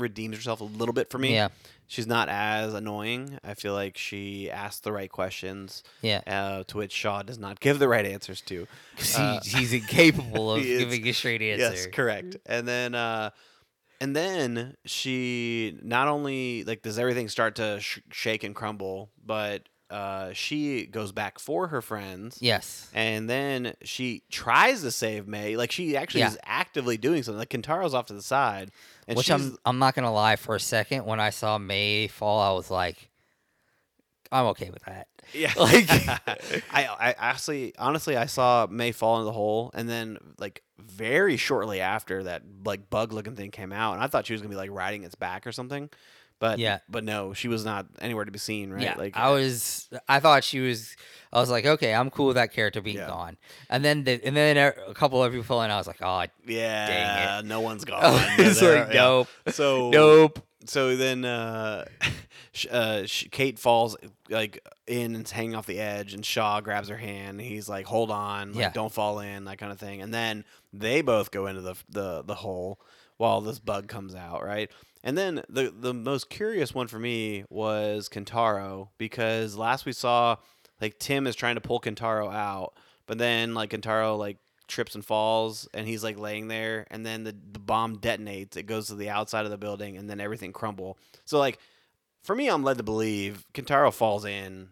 redeems 0.00 0.36
herself 0.36 0.60
a 0.60 0.64
little 0.64 0.92
bit 0.92 1.10
for 1.10 1.18
me. 1.18 1.34
Yeah, 1.34 1.48
She's 1.86 2.06
not 2.06 2.28
as 2.28 2.72
annoying. 2.74 3.38
I 3.42 3.54
feel 3.54 3.72
like 3.74 3.98
she 3.98 4.50
asked 4.50 4.84
the 4.84 4.92
right 4.92 5.10
questions, 5.10 5.82
yeah. 6.02 6.20
uh, 6.26 6.62
to 6.68 6.76
which 6.76 6.92
Shaw 6.92 7.22
does 7.22 7.38
not 7.38 7.58
give 7.60 7.78
the 7.78 7.88
right 7.88 8.06
answers 8.06 8.40
to. 8.42 8.66
Uh, 9.16 9.40
he, 9.40 9.58
he's 9.58 9.72
incapable 9.72 10.52
of 10.54 10.62
he 10.62 10.72
is- 10.72 10.78
giving 10.84 11.08
a 11.08 11.12
straight 11.12 11.42
answer. 11.42 11.62
Yes, 11.74 11.86
correct. 11.86 12.36
And 12.46 12.68
then, 12.68 12.94
uh, 12.94 13.30
and 14.00 14.14
then 14.14 14.76
she 14.84 15.76
not 15.82 16.06
only 16.08 16.64
like 16.64 16.82
does 16.82 16.98
everything 16.98 17.28
start 17.28 17.56
to 17.56 17.80
sh- 17.80 18.00
shake 18.12 18.44
and 18.44 18.54
crumble, 18.54 19.10
but 19.24 19.68
uh, 19.90 20.32
she 20.32 20.86
goes 20.86 21.12
back 21.12 21.38
for 21.38 21.68
her 21.68 21.82
friends. 21.82 22.38
Yes. 22.40 22.88
And 22.94 23.28
then 23.28 23.74
she 23.82 24.22
tries 24.30 24.82
to 24.82 24.90
save 24.90 25.26
May. 25.26 25.56
Like 25.56 25.72
she 25.72 25.96
actually 25.96 26.20
Yeah. 26.20 26.28
is 26.28 26.38
actively 26.44 26.96
doing 26.96 27.22
something. 27.22 27.38
Like 27.38 27.50
Kentaro's 27.50 27.94
off 27.94 28.06
to 28.06 28.14
the 28.14 28.22
side, 28.22 28.70
and 29.08 29.16
Which 29.16 29.30
I'm 29.30 29.56
I'm 29.64 29.78
not 29.78 29.94
gonna 29.94 30.12
lie. 30.12 30.36
For 30.36 30.54
a 30.54 30.60
second, 30.60 31.04
when 31.06 31.20
I 31.20 31.30
saw 31.30 31.58
May 31.58 32.06
fall, 32.08 32.40
I 32.40 32.52
was 32.52 32.70
like, 32.70 33.10
I'm 34.32 34.46
okay 34.46 34.70
with 34.70 34.84
that. 34.84 35.08
Yeah, 35.32 35.52
Like- 35.58 35.86
I, 36.72 36.86
I 36.86 37.14
actually, 37.18 37.74
honestly, 37.78 38.16
I 38.16 38.26
saw 38.26 38.66
May 38.70 38.92
fall 38.92 39.16
into 39.16 39.24
the 39.26 39.32
hole, 39.32 39.70
and 39.74 39.88
then 39.88 40.18
like 40.38 40.62
very 40.78 41.36
shortly 41.36 41.80
after 41.80 42.22
that, 42.24 42.42
like 42.64 42.88
bug-looking 42.90 43.34
thing 43.36 43.50
came 43.50 43.72
out, 43.72 43.94
and 43.94 44.02
I 44.02 44.06
thought 44.06 44.26
she 44.26 44.32
was 44.34 44.40
gonna 44.40 44.50
be 44.50 44.56
like 44.56 44.70
riding 44.70 45.02
its 45.04 45.14
back 45.16 45.46
or 45.46 45.52
something, 45.52 45.90
but 46.40 46.58
Yeah. 46.58 46.80
but 46.88 47.04
no, 47.04 47.32
she 47.34 47.46
was 47.46 47.64
not 47.64 47.86
anywhere 48.00 48.24
to 48.24 48.32
be 48.32 48.38
seen. 48.40 48.70
Right? 48.72 48.82
Yeah, 48.82 48.94
like 48.98 49.16
I 49.16 49.30
was. 49.30 49.88
I 50.08 50.18
thought 50.18 50.42
she 50.42 50.58
was. 50.58 50.96
I 51.32 51.38
was 51.38 51.48
like, 51.50 51.64
okay, 51.64 51.94
I'm 51.94 52.10
cool 52.10 52.26
with 52.26 52.34
that 52.36 52.52
character 52.52 52.80
being 52.80 52.96
Yeah. 52.96 53.06
gone. 53.06 53.36
And 53.68 53.84
then 53.84 54.02
the, 54.02 54.20
and 54.24 54.36
then 54.36 54.56
a 54.56 54.92
couple 54.94 55.22
of 55.22 55.32
people, 55.32 55.60
and 55.60 55.70
I 55.72 55.76
was 55.78 55.86
like, 55.86 56.02
oh, 56.02 56.24
yeah, 56.44 57.40
no 57.44 57.60
one's 57.60 57.84
gone. 57.92 58.00
it's 58.38 58.60
like 58.60 58.88
yeah. 58.88 59.00
nope, 59.00 59.28
So 59.48 59.90
nope. 59.94 60.40
so 60.64 60.96
then 60.96 61.24
uh, 61.24 61.84
uh, 62.70 63.06
sh- 63.06 63.28
Kate 63.30 63.58
falls 63.58 63.96
like 64.28 64.66
in 64.86 65.14
and 65.14 65.28
hanging 65.28 65.54
off 65.54 65.66
the 65.66 65.78
edge, 65.80 66.14
and 66.14 66.24
Shaw 66.26 66.60
grabs 66.60 66.88
her 66.88 66.96
hand. 66.96 67.40
And 67.40 67.48
he's 67.48 67.68
like, 67.68 67.86
"Hold 67.86 68.10
on, 68.10 68.52
like, 68.52 68.60
Yeah. 68.60 68.70
don't 68.70 68.92
fall 68.92 69.20
in," 69.20 69.44
that 69.44 69.58
kind 69.58 69.70
of 69.72 69.78
thing. 69.78 70.02
And 70.02 70.12
then 70.12 70.44
they 70.72 71.00
both 71.02 71.30
go 71.30 71.46
into 71.46 71.60
the 71.60 71.74
the 71.88 72.22
the 72.22 72.34
hole 72.34 72.80
while 73.20 73.42
this 73.42 73.58
bug 73.58 73.86
comes 73.86 74.14
out, 74.14 74.42
right? 74.42 74.70
And 75.04 75.16
then 75.16 75.42
the 75.50 75.70
the 75.78 75.92
most 75.92 76.30
curious 76.30 76.74
one 76.74 76.86
for 76.88 76.98
me 76.98 77.44
was 77.50 78.08
Kentaro 78.08 78.88
because 78.96 79.56
last 79.56 79.84
we 79.84 79.92
saw 79.92 80.36
like 80.80 80.98
Tim 80.98 81.26
is 81.26 81.36
trying 81.36 81.56
to 81.56 81.60
pull 81.60 81.80
Kentaro 81.80 82.32
out, 82.32 82.72
but 83.06 83.18
then 83.18 83.52
like 83.52 83.70
Kentaro 83.72 84.16
like 84.18 84.38
trips 84.68 84.94
and 84.94 85.04
falls 85.04 85.68
and 85.74 85.86
he's 85.86 86.02
like 86.02 86.18
laying 86.18 86.48
there 86.48 86.86
and 86.90 87.04
then 87.04 87.24
the, 87.24 87.36
the 87.52 87.58
bomb 87.58 87.98
detonates 87.98 88.56
it 88.56 88.62
goes 88.62 88.86
to 88.86 88.94
the 88.94 89.10
outside 89.10 89.44
of 89.44 89.50
the 89.50 89.58
building 89.58 89.96
and 89.96 90.08
then 90.08 90.20
everything 90.20 90.52
crumble 90.52 90.96
so 91.24 91.40
like 91.40 91.58
for 92.22 92.36
me 92.36 92.46
i'm 92.48 92.62
led 92.62 92.76
to 92.78 92.84
believe 92.84 93.44
kentaro 93.52 93.92
falls 93.92 94.24
in 94.24 94.68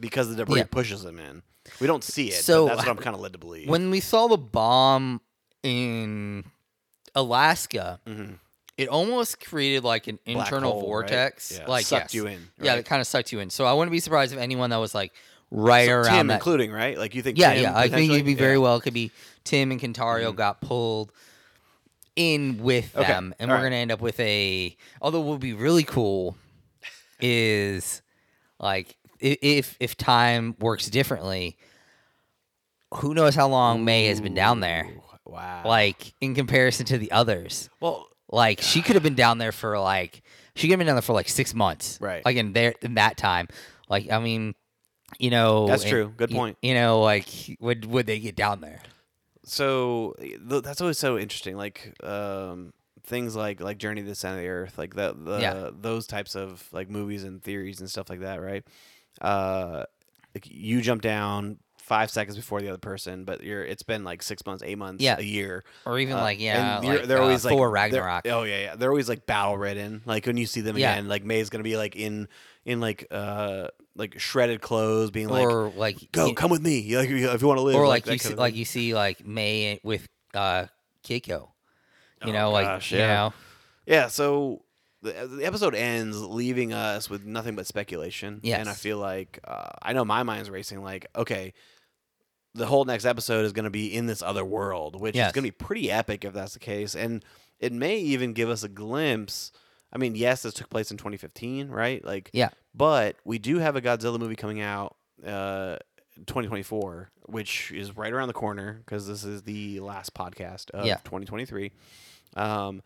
because 0.00 0.28
the 0.28 0.34
debris 0.34 0.58
Yeah. 0.58 0.64
pushes 0.68 1.04
him 1.04 1.20
in 1.20 1.44
we 1.80 1.86
don't 1.86 2.02
see 2.02 2.30
it 2.30 2.42
So, 2.42 2.66
so 2.66 2.66
that's 2.66 2.78
what 2.78 2.88
i'm 2.88 2.96
kind 3.04 3.14
of 3.14 3.20
led 3.22 3.32
to 3.34 3.38
believe 3.38 3.68
When 3.68 3.92
we 3.92 4.00
saw 4.00 4.26
the 4.26 4.36
bomb 4.38 5.20
in 5.62 6.42
Alaska, 7.16 7.98
Mhm. 8.06 8.38
it 8.76 8.88
almost 8.88 9.40
created 9.44 9.82
like 9.82 10.06
an 10.06 10.18
Black 10.26 10.46
internal 10.46 10.72
hole, 10.72 10.80
right? 10.82 10.86
vortex. 10.86 11.58
Yeah, 11.58 11.66
Like 11.66 11.86
sucked 11.86 12.04
yes. 12.04 12.14
you 12.14 12.26
in 12.28 12.48
Yeah, 12.60 12.74
it 12.74 12.86
kind 12.86 13.00
of 13.00 13.06
sucked 13.08 13.32
you 13.32 13.40
in. 13.40 13.50
So 13.50 13.64
I 13.64 13.72
wouldn't 13.72 13.90
be 13.90 13.98
surprised 14.00 14.32
if 14.32 14.38
anyone 14.38 14.70
that 14.70 14.76
was 14.76 14.94
like 14.94 15.12
right 15.50 15.86
So 15.86 15.92
around 15.94 16.16
tim 16.16 16.26
that. 16.28 16.34
including 16.34 16.70
right 16.72 16.96
like 16.98 17.14
you 17.14 17.22
think 17.22 17.38
yeah, 17.38 17.54
Tim 17.54 17.62
yeah. 17.62 17.76
I 17.78 17.88
think 17.88 18.12
it'd 18.12 18.24
be 18.26 18.34
very 18.34 18.52
Yeah. 18.54 18.58
well. 18.58 18.76
It 18.76 18.82
could 18.82 18.94
be 18.94 19.10
Tim 19.44 19.70
and 19.72 19.80
Kentaro 19.80 20.30
Mhm. 20.32 20.36
got 20.36 20.60
pulled 20.60 21.10
in 22.16 22.58
with 22.62 22.96
Okay, 22.96 23.06
them, 23.06 23.34
and 23.38 23.50
all 23.50 23.56
we're 23.56 23.62
right. 23.62 23.66
gonna 23.70 23.76
end 23.76 23.92
up 23.92 24.00
with 24.00 24.18
a. 24.20 24.76
Although 25.02 25.20
what 25.20 25.32
would 25.32 25.40
be 25.40 25.52
really 25.52 25.84
cool 25.84 26.36
is 27.20 28.02
like 28.58 28.96
if 29.20 29.76
if 29.80 29.96
time 29.96 30.54
works 30.60 30.86
differently. 30.90 31.56
Who 32.94 33.14
knows 33.14 33.34
how 33.34 33.48
long 33.48 33.84
May 33.84 34.06
has 34.06 34.20
been 34.20 34.34
down 34.34 34.60
there? 34.60 34.88
Wow 35.26 35.62
Like 35.66 36.14
in 36.20 36.34
comparison 36.34 36.86
to 36.86 36.98
the 36.98 37.10
others, 37.12 37.68
well 37.80 38.06
like 38.30 38.60
she 38.60 38.82
could 38.82 38.94
have 38.96 39.02
been 39.02 39.14
down 39.14 39.38
there 39.38 39.52
for 39.52 39.78
like 39.78 40.22
she 40.54 40.66
could 40.68 40.72
have 40.72 40.78
been 40.78 40.86
down 40.86 40.96
there 40.96 41.02
for 41.02 41.12
like 41.12 41.28
six 41.28 41.54
months, 41.54 41.98
Right. 42.00 42.24
Like 42.24 42.36
in 42.36 42.52
there 42.52 42.74
in 42.82 42.94
that 42.94 43.16
time, 43.16 43.48
like 43.88 44.10
I 44.10 44.18
mean, 44.18 44.54
you 45.18 45.30
know, 45.30 45.66
That's 45.66 45.82
and- 45.82 45.90
true. 45.90 46.12
Good 46.16 46.30
y- 46.30 46.36
point. 46.36 46.58
You 46.62 46.74
know, 46.74 47.00
like 47.02 47.28
would 47.60 47.84
would 47.84 48.06
they 48.06 48.18
get 48.18 48.36
down 48.36 48.60
there? 48.60 48.80
so 49.48 50.12
that's 50.40 50.80
always 50.80 50.98
so 50.98 51.16
interesting 51.16 51.56
like 51.56 51.94
um 52.02 52.72
things 53.04 53.36
like 53.36 53.60
like 53.60 53.78
journey 53.78 54.00
to 54.02 54.08
the 54.08 54.14
center 54.16 54.38
of 54.38 54.42
the 54.42 54.48
earth 54.48 54.76
like 54.76 54.92
the, 54.96 55.14
the 55.16 55.38
Yeah. 55.38 55.70
those 55.72 56.08
types 56.08 56.34
of 56.34 56.68
like 56.72 56.90
movies 56.90 57.22
and 57.22 57.40
theories 57.40 57.78
and 57.78 57.88
stuff 57.88 58.10
like 58.10 58.20
that 58.22 58.42
right 58.42 58.64
uh 59.20 59.84
like 60.34 60.48
you 60.50 60.80
jump 60.82 61.00
down 61.02 61.58
five 61.86 62.10
seconds 62.10 62.36
before 62.36 62.60
the 62.60 62.68
other 62.68 62.78
person 62.78 63.24
but 63.24 63.42
you're 63.44 63.64
it's 63.64 63.84
been 63.84 64.02
like 64.02 64.20
six 64.22 64.44
months 64.44 64.60
eight 64.66 64.76
months 64.76 65.00
Yeah. 65.02 65.16
a 65.18 65.22
year 65.22 65.62
Or 65.84 65.98
even 66.00 66.16
Uh, 66.16 66.20
like 66.22 66.40
yeah, 66.40 66.78
and 66.78 66.86
like, 66.88 67.04
they're 67.04 67.18
uh, 67.18 67.22
always 67.22 67.44
like 67.44 67.54
Thor 67.54 67.70
Ragnarok. 67.70 68.26
oh 68.26 68.42
yeah, 68.42 68.58
yeah. 68.60 68.74
They're 68.74 68.90
always 68.90 69.08
like 69.08 69.24
battle 69.24 69.56
ridden. 69.56 70.02
Like 70.04 70.26
when 70.26 70.36
you 70.36 70.46
see 70.46 70.62
them 70.62 70.76
Yeah. 70.76 70.92
again, 70.94 71.06
like 71.08 71.24
May's 71.24 71.48
gonna 71.48 71.62
be 71.64 71.76
like 71.76 71.94
in 71.94 72.26
in 72.64 72.80
like 72.80 73.06
uh 73.12 73.68
like 73.94 74.18
shredded 74.18 74.60
clothes, 74.60 75.10
being 75.12 75.28
like, 75.28 75.46
or 75.46 75.70
like 75.76 76.10
"Go, 76.12 76.26
you- 76.26 76.34
come 76.34 76.50
with 76.50 76.60
me, 76.60 76.96
like 76.96 77.08
if 77.08 77.40
you 77.40 77.46
want 77.46 77.58
to 77.58 77.62
live." 77.62 77.76
or 77.76 77.86
like, 77.86 78.04
that 78.04 78.12
you 78.14 78.18
see, 78.18 78.34
like 78.34 78.54
you 78.56 78.64
see 78.64 78.92
like 78.94 79.24
May 79.24 79.78
with 79.84 80.06
uh 80.34 80.66
Keiko. 81.04 81.48
You 82.24 82.30
Oh, 82.30 82.32
know, 82.32 82.50
like 82.50 82.66
gosh, 82.66 82.92
you 82.92 82.98
yeah. 82.98 83.06
know, 83.14 83.32
Yeah, 83.86 84.06
so 84.08 84.64
the, 85.02 85.12
the 85.30 85.44
episode 85.44 85.74
ends 85.76 86.20
leaving 86.20 86.72
us 86.72 87.08
with 87.08 87.24
nothing 87.24 87.54
but 87.54 87.66
speculation. 87.66 88.40
And 88.42 88.68
I 88.68 88.72
feel 88.72 88.98
like 88.98 89.38
uh, 89.46 89.68
I 89.80 89.92
know 89.92 90.04
my 90.04 90.22
mind's 90.24 90.50
racing. 90.50 90.82
Like, 90.82 91.06
okay, 91.14 91.52
the 92.56 92.66
whole 92.66 92.84
next 92.84 93.04
episode 93.04 93.44
is 93.44 93.52
going 93.52 93.64
to 93.64 93.70
be 93.70 93.94
in 93.94 94.06
this 94.06 94.22
other 94.22 94.44
world, 94.44 95.00
which 95.00 95.14
Yes. 95.14 95.28
is 95.28 95.32
going 95.32 95.44
to 95.44 95.52
be 95.52 95.64
pretty 95.64 95.90
epic 95.90 96.24
if 96.24 96.32
that's 96.32 96.54
the 96.54 96.58
case. 96.58 96.94
And 96.94 97.24
it 97.60 97.72
may 97.72 97.98
even 97.98 98.32
give 98.32 98.48
us 98.48 98.62
a 98.62 98.68
glimpse. 98.68 99.52
I 99.92 99.98
mean, 99.98 100.14
yes, 100.14 100.42
this 100.42 100.54
took 100.54 100.68
place 100.70 100.90
in 100.90 100.96
2015, 100.96 101.68
right? 101.68 102.04
Like, 102.04 102.30
Yeah. 102.32 102.50
But 102.74 103.16
we 103.24 103.38
do 103.38 103.58
have 103.58 103.76
a 103.76 103.80
Godzilla 103.80 104.18
movie 104.18 104.36
coming 104.36 104.60
out. 104.60 104.96
Uh, 105.24 105.76
2024, 106.26 107.10
which 107.26 107.70
is 107.72 107.94
right 107.96 108.12
around 108.12 108.28
the 108.28 108.34
corner 108.34 108.80
because 108.84 109.06
this 109.06 109.22
is 109.24 109.42
the 109.42 109.80
last 109.80 110.14
podcast 110.14 110.70
of 110.70 110.86
Yeah. 110.86 110.96
2023. 111.04 111.72
Um, 112.36 112.82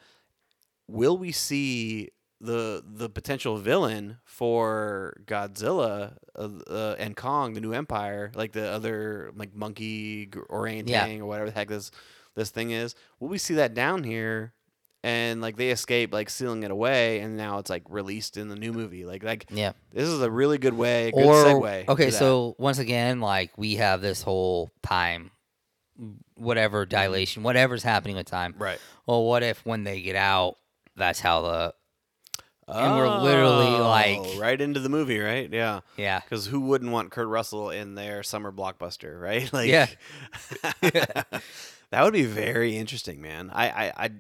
will 0.89 1.17
we 1.17 1.31
see 1.33 2.11
the 2.41 2.83
the 2.87 3.09
potential 3.11 3.59
villain 3.59 4.19
for 4.25 5.21
Godzilla 5.27 6.17
uh, 6.35 6.49
uh, 6.69 6.97
and 6.99 7.17
Kong, 7.17 7.53
the 7.53 7.61
new 7.61 7.73
empire, 7.73 8.33
like 8.35 8.53
the 8.53 8.69
other 8.71 9.31
like 9.37 9.55
monkey 9.55 10.29
orangutan 10.49 11.17
Yeah. 11.17 11.23
or 11.23 11.27
whatever 11.27 11.51
the 11.51 11.55
heck 11.55 11.69
this 11.69 11.91
this 12.35 12.51
thing 12.51 12.71
is? 12.71 12.95
Will 13.19 13.29
we 13.29 13.39
see 13.39 13.55
that 13.55 13.75
down 13.75 14.05
here? 14.05 14.55
And 15.03 15.41
like 15.41 15.57
they 15.57 15.71
escape, 15.71 16.13
like 16.13 16.29
sealing 16.29 16.63
it 16.63 16.71
away, 16.71 17.21
and 17.21 17.35
now 17.37 17.59
it's 17.59 17.71
like 17.71 17.85
released 17.89 18.37
in 18.37 18.49
the 18.49 18.57
new 18.57 18.71
movie. 18.73 19.07
Like, 19.07 19.23
like 19.25 19.47
yeah. 19.51 19.73
this 19.93 20.07
is 20.07 20.21
a 20.21 20.31
really 20.31 20.59
good 20.59 20.75
way, 20.75 21.11
good 21.11 21.25
or 21.25 21.45
segue. 21.45 21.89
okay, 21.89 22.11
so 22.11 22.55
once 22.59 22.79
again, 22.79 23.21
like 23.21 23.51
we 23.57 23.77
have 23.77 24.03
this 24.03 24.21
whole 24.21 24.71
time, 24.83 25.31
whatever 26.37 26.85
dilation, 26.85 27.43
whatever's 27.43 27.83
happening 27.83 28.17
with 28.17 28.27
time. 28.27 28.55
right, 28.59 28.79
Well, 29.07 29.25
what 29.25 29.43
if 29.43 29.65
when 29.65 29.85
they 29.85 30.03
get 30.03 30.17
out, 30.17 30.57
that's 30.97 31.21
how 31.21 31.41
the 31.43 31.75
And 32.73 32.97
we're 32.97 33.19
literally, 33.19 33.67
Oh, 33.67 33.89
like- 33.89 34.41
right 34.41 34.61
into 34.61 34.81
the 34.81 34.89
movie, 34.89 35.19
right? 35.19 35.49
Yeah. 35.53 35.81
Yeah. 35.97 36.21
Because 36.21 36.47
who 36.47 36.61
wouldn't 36.61 36.91
want 36.93 37.11
Kurt 37.11 37.29
Russell 37.29 37.71
in 37.71 37.95
their 37.95 38.23
summer 38.23 38.53
blockbuster, 38.53 39.21
right? 39.21 39.51
Like, 39.53 39.69
Yeah. 39.69 39.87
that 40.83 42.03
would 42.05 42.13
be 42.13 42.25
very 42.25 42.77
interesting, 42.77 43.21
man. 43.21 43.51
I, 43.53 43.69
I, 43.69 43.93
I, 44.05 44.11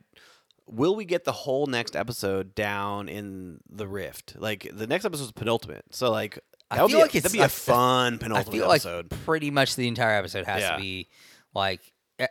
will 0.67 0.95
we 0.97 1.05
get 1.05 1.25
the 1.25 1.33
whole 1.33 1.67
next 1.67 1.97
episode 1.97 2.55
down 2.55 3.09
in 3.09 3.61
the 3.69 3.87
Rift? 3.87 4.35
Like 4.39 4.69
the 4.73 4.87
next 4.87 5.05
episode 5.05 5.25
is 5.25 5.33
penultimate, 5.33 5.85
so 5.91 6.11
like 6.11 6.39
I 6.71 6.77
that 6.77 6.83
would 6.83 6.91
feel 6.91 6.99
be 7.01 7.03
like 7.03 7.15
a, 7.15 7.19
it's- 7.19 7.33
that'd 7.33 7.39
be 7.39 7.43
I- 7.43 7.47
a 7.47 7.49
fun 7.49 8.15
I 8.15 8.19
penultimate 8.19 8.53
feel 8.59 8.69
like 8.69 8.81
episode. 8.83 9.11
pretty 9.25 9.51
much 9.51 9.77
the 9.77 9.89
entire 9.89 10.17
episode 10.17 10.47
has 10.47 10.61
Yeah. 10.63 10.77
to 10.77 10.81
be 10.81 11.09
like 11.55 11.81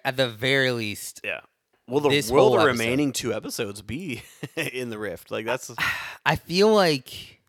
at 0.06 0.16
the 0.18 0.30
very 0.30 0.72
least. 0.72 1.22
yeah. 1.24 1.42
Will 1.90 2.00
the 2.02 2.10
this 2.10 2.30
will 2.32 2.52
the 2.52 2.58
episode- 2.60 2.68
remaining 2.68 3.12
two 3.14 3.34
episodes 3.34 3.82
be 3.82 4.22
in 4.56 4.90
the 4.90 4.98
Rift? 4.98 5.32
Like 5.32 5.46
that's 5.46 5.72
I 6.26 6.36
feel 6.36 6.74
like 6.74 7.40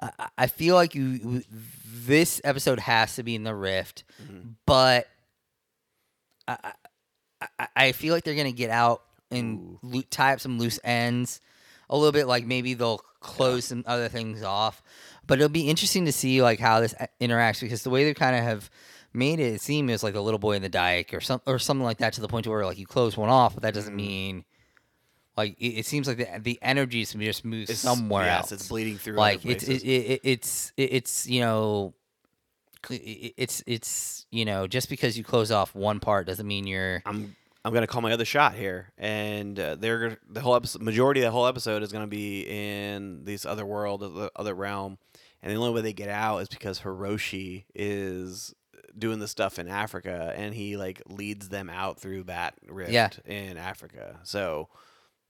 I, 0.00 0.10
I 0.38 0.46
feel 0.46 0.74
like 0.74 0.94
you 0.94 1.42
this 2.06 2.40
episode 2.44 2.80
has 2.80 3.16
to 3.16 3.22
be 3.22 3.34
in 3.34 3.44
the 3.44 3.54
rift, 3.54 4.04
Mhm. 4.22 4.54
but 4.66 5.06
I, 6.46 6.72
I 7.58 7.68
I- 7.76 7.92
feel 7.92 8.14
like 8.14 8.24
they're 8.24 8.34
gonna 8.34 8.52
get 8.52 8.70
out 8.70 9.02
and 9.30 9.78
loo- 9.82 10.02
tie 10.02 10.32
up 10.34 10.40
some 10.40 10.58
loose 10.58 10.78
ends 10.84 11.40
a 11.90 11.96
little 11.96 12.12
bit. 12.12 12.26
Like 12.26 12.46
maybe 12.46 12.74
they'll 12.74 13.00
close 13.20 13.66
some 13.66 13.84
other 13.86 14.08
things 14.08 14.42
off, 14.42 14.82
but 15.26 15.38
it'll 15.38 15.48
be 15.48 15.68
interesting 15.68 16.04
to 16.06 16.12
see 16.12 16.42
like 16.42 16.60
how 16.60 16.80
this 16.80 16.94
interacts 17.20 17.60
because 17.60 17.82
the 17.82 17.90
way 17.90 18.04
they 18.04 18.14
kind 18.14 18.36
of 18.36 18.42
have 18.42 18.70
made 19.14 19.38
it 19.40 19.60
seem 19.60 19.88
as 19.90 20.02
like 20.02 20.14
the 20.14 20.22
little 20.22 20.38
boy 20.38 20.52
in 20.56 20.62
the 20.62 20.68
dike 20.68 21.14
or 21.14 21.20
some 21.20 21.40
or 21.46 21.58
something 21.58 21.84
like 21.84 21.98
that 21.98 22.12
to 22.14 22.20
the 22.20 22.28
point 22.28 22.44
to 22.44 22.50
where 22.50 22.64
like 22.66 22.78
you 22.78 22.86
close 22.86 23.16
one 23.16 23.30
off, 23.30 23.54
but 23.54 23.62
that 23.62 23.74
doesn't 23.74 23.94
Mhm. 23.94 23.96
mean 23.96 24.44
like 25.36 25.56
it, 25.58 25.78
it 25.80 25.86
seems 25.86 26.06
like 26.06 26.16
the 26.18 26.26
the 26.40 26.58
energy 26.62 27.00
is 27.00 27.12
just 27.12 27.44
moves 27.44 27.70
it's, 27.70 27.80
somewhere 27.80 28.24
yes, 28.24 28.38
else. 28.42 28.52
It's 28.52 28.68
bleeding 28.68 28.98
through. 28.98 29.14
like 29.16 29.44
it's 29.44 29.64
it, 29.64 29.82
it, 29.84 30.20
it's 30.24 30.72
it, 30.76 30.82
it's 30.92 31.26
you 31.28 31.40
know 31.40 31.94
it's 32.90 33.62
it's 33.66 34.26
you 34.30 34.44
know 34.44 34.66
just 34.66 34.88
because 34.88 35.16
you 35.16 35.24
close 35.24 35.50
off 35.50 35.74
one 35.74 36.00
part 36.00 36.26
doesn't 36.26 36.46
mean 36.46 36.66
you're 36.66 37.02
I'm 37.06 37.34
I'm 37.64 37.72
gonna 37.72 37.86
call 37.86 38.02
my 38.02 38.12
other 38.12 38.26
shot 38.26 38.54
here, 38.54 38.92
and 38.98 39.58
uh, 39.58 39.74
they're 39.76 40.18
the 40.28 40.42
whole 40.42 40.54
episode, 40.54 40.82
majority 40.82 41.20
of 41.20 41.24
the 41.24 41.30
whole 41.30 41.46
episode 41.46 41.82
is 41.82 41.92
gonna 41.92 42.06
be 42.06 42.42
in 42.42 43.24
this 43.24 43.46
other 43.46 43.64
world, 43.64 44.00
the 44.02 44.30
other 44.36 44.54
realm, 44.54 44.98
and 45.42 45.50
the 45.50 45.56
only 45.56 45.72
way 45.72 45.80
they 45.80 45.94
get 45.94 46.10
out 46.10 46.38
is 46.42 46.48
because 46.50 46.80
Hiroshi 46.80 47.64
is 47.74 48.54
doing 48.98 49.18
the 49.18 49.28
stuff 49.28 49.58
in 49.58 49.68
Africa, 49.68 50.32
and 50.36 50.54
he 50.54 50.76
like 50.76 51.02
leads 51.08 51.48
them 51.48 51.68
out 51.70 51.98
through 51.98 52.24
that 52.24 52.54
rift 52.68 52.92
Yeah. 52.92 53.10
in 53.26 53.56
Africa. 53.56 54.18
So 54.24 54.68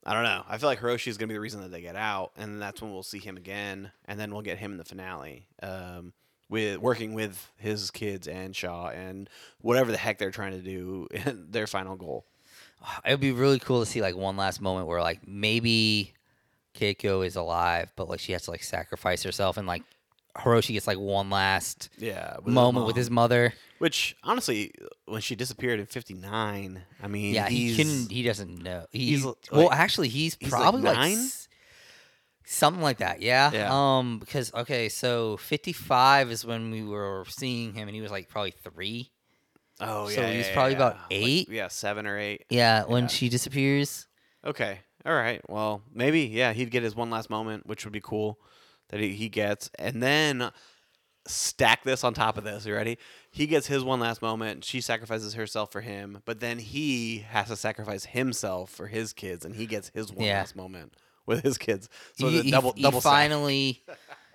I 0.06 0.12
don't 0.12 0.24
know. 0.24 0.44
I 0.48 0.58
feel 0.58 0.68
like 0.68 0.80
Hiroshi 0.80 1.08
is 1.08 1.16
gonna 1.16 1.28
be 1.28 1.34
the 1.34 1.40
reason 1.40 1.60
that 1.62 1.70
they 1.70 1.80
get 1.80 1.96
out, 1.96 2.32
and 2.36 2.60
that's 2.60 2.82
when 2.82 2.92
we'll 2.92 3.02
see 3.02 3.18
him 3.20 3.36
again, 3.36 3.90
and 4.04 4.20
then 4.20 4.32
we'll 4.32 4.42
get 4.42 4.58
him 4.58 4.72
in 4.72 4.78
the 4.78 4.84
finale. 4.84 5.46
Um, 5.62 6.12
with 6.50 6.76
working 6.78 7.14
with 7.14 7.50
his 7.56 7.90
kids 7.90 8.28
and 8.28 8.54
Shaw 8.54 8.88
and 8.88 9.30
whatever 9.62 9.90
the 9.90 9.96
heck 9.96 10.18
they're 10.18 10.30
trying 10.30 10.52
to 10.52 10.60
do 10.60 11.08
in 11.26 11.46
their 11.50 11.66
final 11.66 11.96
goal. 11.96 12.26
it 13.04 13.12
would 13.12 13.20
be 13.20 13.32
really 13.32 13.58
cool 13.58 13.80
to 13.80 13.86
see 13.86 14.02
like 14.02 14.14
one 14.14 14.36
last 14.36 14.60
moment 14.60 14.86
where 14.86 15.00
like 15.00 15.26
maybe 15.26 16.12
Keiko 16.78 17.26
is 17.26 17.34
alive 17.36 17.90
but 17.96 18.10
like 18.10 18.20
she 18.20 18.32
has 18.32 18.42
to 18.42 18.50
like 18.50 18.62
sacrifice 18.62 19.22
herself 19.22 19.56
and 19.56 19.66
like 19.66 19.82
Hiroshi 20.36 20.72
gets 20.72 20.86
like 20.86 20.98
one 20.98 21.30
last 21.30 21.90
Yeah, 21.98 22.36
with 22.42 22.52
moment 22.52 22.86
with 22.86 22.96
his 22.96 23.10
mother. 23.10 23.52
Which 23.78 24.16
honestly, 24.24 24.72
when 25.06 25.20
she 25.20 25.36
disappeared 25.36 25.78
in 25.80 25.86
'59, 25.86 26.82
I 27.02 27.06
mean, 27.08 27.34
Yeah, 27.34 27.48
he 27.48 27.68
he's, 27.68 27.76
couldn't. 27.76 28.10
He 28.10 28.22
doesn't 28.22 28.62
know. 28.62 28.86
He's, 28.90 29.22
he's, 29.22 29.32
well, 29.52 29.70
actually, 29.70 30.08
he's 30.08 30.36
he's, 30.40 30.48
probably 30.50 30.82
like, 30.82 30.96
nine? 30.96 31.18
s- 31.18 31.48
something 32.44 32.82
like 32.82 32.98
that. 32.98 33.20
Yeah. 33.22 33.50
Yeah. 33.52 33.68
Um. 33.70 34.18
Because 34.18 34.52
okay, 34.54 34.88
so 34.88 35.36
fifty-five 35.36 36.30
is 36.30 36.44
when 36.44 36.70
we 36.70 36.82
were 36.82 37.24
seeing 37.28 37.74
him, 37.74 37.88
and 37.88 37.94
he 37.94 38.00
was 38.00 38.10
like 38.10 38.28
probably 38.28 38.52
three. 38.52 39.10
Oh 39.80 40.08
yeah. 40.08 40.14
so 40.14 40.20
yeah, 40.22 40.30
he 40.30 40.38
was 40.38 40.46
yeah, 40.48 40.54
probably 40.54 40.74
about 40.74 40.94
Like, 40.94 41.02
eight? 41.10 41.48
yeah, 41.50 41.68
seven 41.68 42.06
or 42.06 42.18
eight. 42.18 42.44
Yeah. 42.48 42.84
When 42.84 43.08
she 43.08 43.28
disappears. 43.28 44.06
Okay, 44.44 44.78
all 45.04 45.14
right. 45.14 45.40
Well, 45.48 45.82
maybe 45.92 46.22
yeah, 46.22 46.52
he'd 46.52 46.70
get 46.70 46.82
his 46.82 46.94
one 46.94 47.10
last 47.10 47.28
moment, 47.30 47.66
which 47.66 47.84
would 47.84 47.92
be 47.92 48.00
cool 48.00 48.38
that 48.94 49.00
he, 49.02 49.10
he 49.10 49.28
gets, 49.28 49.70
and 49.76 50.00
then 50.00 50.50
stack 51.26 51.82
this 51.82 52.04
on 52.04 52.14
top 52.14 52.38
of 52.38 52.44
this. 52.44 52.64
You 52.64 52.74
ready? 52.74 52.96
He 53.30 53.46
gets 53.46 53.66
his 53.66 53.82
one 53.82 53.98
last 53.98 54.22
moment. 54.22 54.64
She 54.64 54.80
sacrifices 54.80 55.34
herself 55.34 55.72
for 55.72 55.80
him, 55.80 56.22
but 56.24 56.38
then 56.40 56.58
he 56.60 57.18
has 57.28 57.48
to 57.48 57.56
sacrifice 57.56 58.04
himself 58.04 58.70
for 58.70 58.86
his 58.86 59.12
kids, 59.12 59.44
and 59.44 59.56
he 59.56 59.66
gets 59.66 59.90
his 59.94 60.12
one 60.12 60.26
Yeah. 60.26 60.38
last 60.38 60.54
moment 60.54 60.94
with 61.26 61.42
his 61.42 61.58
kids. 61.58 61.88
So 62.16 62.28
he, 62.28 62.50
double 62.50 62.72
he 62.76 62.82
double 62.82 63.00
finally, 63.00 63.82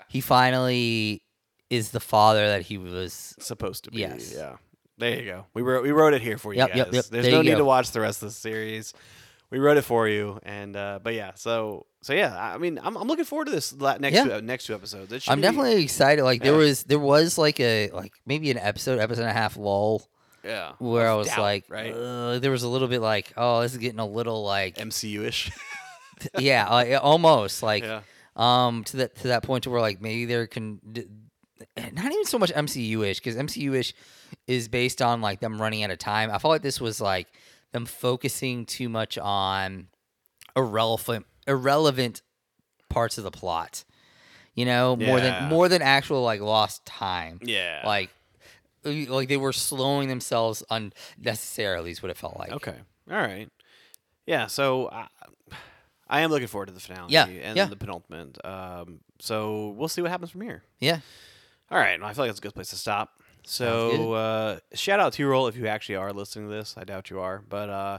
he 0.10 0.19
finally 0.19 1.22
is 1.69 1.91
the 1.91 2.00
father 2.02 2.48
that 2.48 2.63
he 2.63 2.78
was. 2.78 3.36
supposed 3.39 3.86
to 3.86 3.91
be. 3.91 4.00
Yes. 4.00 4.34
Yeah. 4.36 4.58
There 4.98 5.17
you 5.17 5.26
go. 5.26 5.45
We 5.54 5.62
wrote 5.62 5.84
we 5.84 5.91
wrote 5.93 6.13
it 6.13 6.22
here 6.22 6.38
for 6.38 6.52
you 6.54 6.58
Yep, 6.60 6.67
guys. 6.69 6.78
yep, 6.78 6.88
yep. 6.91 7.06
There's 7.06 7.26
There 7.26 7.32
no 7.36 7.41
need 7.41 7.52
go. 7.52 7.60
to 7.60 7.63
watch 7.63 7.91
the 7.91 8.02
rest 8.02 8.22
of 8.22 8.28
the 8.30 8.34
series. 8.36 8.93
We 9.51 9.57
wrote 9.59 9.77
it 9.77 9.81
for 9.81 10.07
you, 10.07 10.39
and 10.43 10.75
uh, 10.75 10.99
but 11.01 11.13
yeah. 11.15 11.31
So 11.35 11.88
so 12.01 12.13
yeah. 12.13 12.35
I 12.38 12.57
mean, 12.59 12.79
I'm, 12.81 12.95
I'm 12.95 13.07
looking 13.07 13.25
forward 13.25 13.45
to 13.45 13.51
this 13.51 13.73
la- 13.73 13.97
next 13.97 14.15
Yeah. 14.15 14.23
two, 14.25 14.33
uh, 14.33 14.41
next 14.41 14.65
two 14.65 14.75
episodes. 14.75 15.12
It 15.12 15.23
should 15.23 15.31
I'm 15.31 15.39
be- 15.39 15.41
definitely 15.43 15.83
excited. 15.83 16.23
Like 16.23 16.43
there 16.43 16.51
Yeah. 16.53 16.57
was, 16.59 16.83
there 16.83 16.99
was 16.99 17.38
like 17.38 17.59
a 17.59 17.89
like 17.91 18.13
maybe 18.27 18.51
an 18.51 18.57
episode, 18.59 18.99
episode 18.99 19.21
and 19.21 19.31
a 19.31 19.33
half 19.33 19.57
lull 19.57 20.07
yeah 20.43 20.71
where 20.79 21.09
I 21.09 21.15
was 21.15 21.27
doubt, 21.27 21.39
like, 21.39 21.65
right 21.67 21.91
uh, 21.93 22.39
there 22.39 22.51
was 22.51 22.63
a 22.63 22.69
little 22.69 22.88
bit 22.88 23.01
like, 23.01 23.33
oh, 23.35 23.62
this 23.62 23.71
is 23.73 23.77
getting 23.79 23.99
a 23.99 24.05
little 24.07 24.43
like, 24.43 24.75
MCU 24.77 25.23
ish. 25.25 25.51
yeah, 26.38 26.69
like, 26.69 26.97
almost 27.01 27.63
like, 27.63 27.83
yeah. 27.83 28.01
um, 28.35 28.83
to 28.85 28.97
that 28.97 29.15
to 29.17 29.29
that 29.29 29.43
point 29.43 29.63
to 29.63 29.69
where 29.69 29.81
like 29.81 29.99
maybe 30.01 30.25
there 30.25 30.45
can, 30.47 30.79
d- 30.91 31.07
not 31.91 32.05
even 32.12 32.25
so 32.25 32.38
much 32.39 32.53
MCU 32.53 33.03
ish 33.05 33.19
because 33.19 33.35
MCU 33.35 33.73
ish 33.75 33.93
is 34.47 34.67
based 34.67 35.01
on 35.01 35.21
like 35.21 35.39
them 35.39 35.59
running 35.62 35.83
out 35.83 35.91
of 35.91 35.97
time. 35.97 36.29
I 36.31 36.38
felt 36.38 36.51
like 36.51 36.62
this 36.62 36.79
was 36.79 37.01
like 37.01 37.27
them 37.71 37.86
focusing 37.86 38.65
too 38.65 38.89
much 38.89 39.17
on 39.17 39.88
irrelevant 40.55 41.25
irrelevant 41.47 42.21
parts 42.89 43.17
of 43.17 43.23
the 43.23 43.32
plot. 43.32 43.84
You 44.55 44.65
know, 44.65 44.95
more 44.95 45.19
Yeah. 45.19 45.39
than 45.41 45.49
more 45.49 45.69
than 45.69 45.82
actual 45.82 46.23
like 46.23 46.41
lost 46.41 46.86
time. 46.86 47.39
Yeah. 47.43 47.82
Like 47.86 48.10
like 48.84 49.27
they 49.29 49.38
were 49.38 49.53
slowing 49.53 50.08
themselves 50.10 50.63
unnecessarily 50.69 51.91
is 51.91 52.01
what 52.01 52.10
it 52.10 52.17
felt 52.17 52.38
like. 52.38 52.51
okay. 52.51 52.75
All 53.10 53.17
right. 53.17 53.49
Yeah. 54.25 54.47
So 54.47 54.89
I, 54.89 55.08
I 56.08 56.21
am 56.21 56.32
looking 56.32 56.47
forward 56.47 56.67
to 56.67 56.73
the 56.73 56.79
finale. 56.79 57.12
Yeah, 57.12 57.25
And 57.25 57.58
yeah. 57.58 57.65
the 57.65 57.75
penultimate. 57.75 58.43
Um. 58.45 58.99
So 59.19 59.69
we'll 59.69 59.88
see 59.89 60.01
what 60.01 60.12
happens 60.12 60.32
from 60.32 60.41
here. 60.41 60.63
Yeah. 60.79 60.99
All 61.71 61.77
right, 61.77 61.99
well, 61.99 62.10
I 62.10 62.13
feel 62.13 62.23
like 62.23 62.29
that's 62.29 62.39
a 62.39 62.41
good 62.41 62.55
place 62.55 62.69
to 62.71 62.75
stop. 62.77 63.21
So, 63.43 64.13
uh, 64.13 64.60
shout 64.73 64.99
out 64.99 65.13
to 65.13 65.23
you, 65.23 65.28
roll 65.30 65.47
if 65.47 65.56
you 65.58 65.67
actually 65.67 65.95
are 65.95 66.13
listening 66.13 66.47
to 66.49 66.54
this. 66.54 66.75
I 66.78 66.84
doubt 66.84 67.10
you 67.10 67.19
are, 67.19 67.41
but 67.47 67.69
uh, 67.69 67.97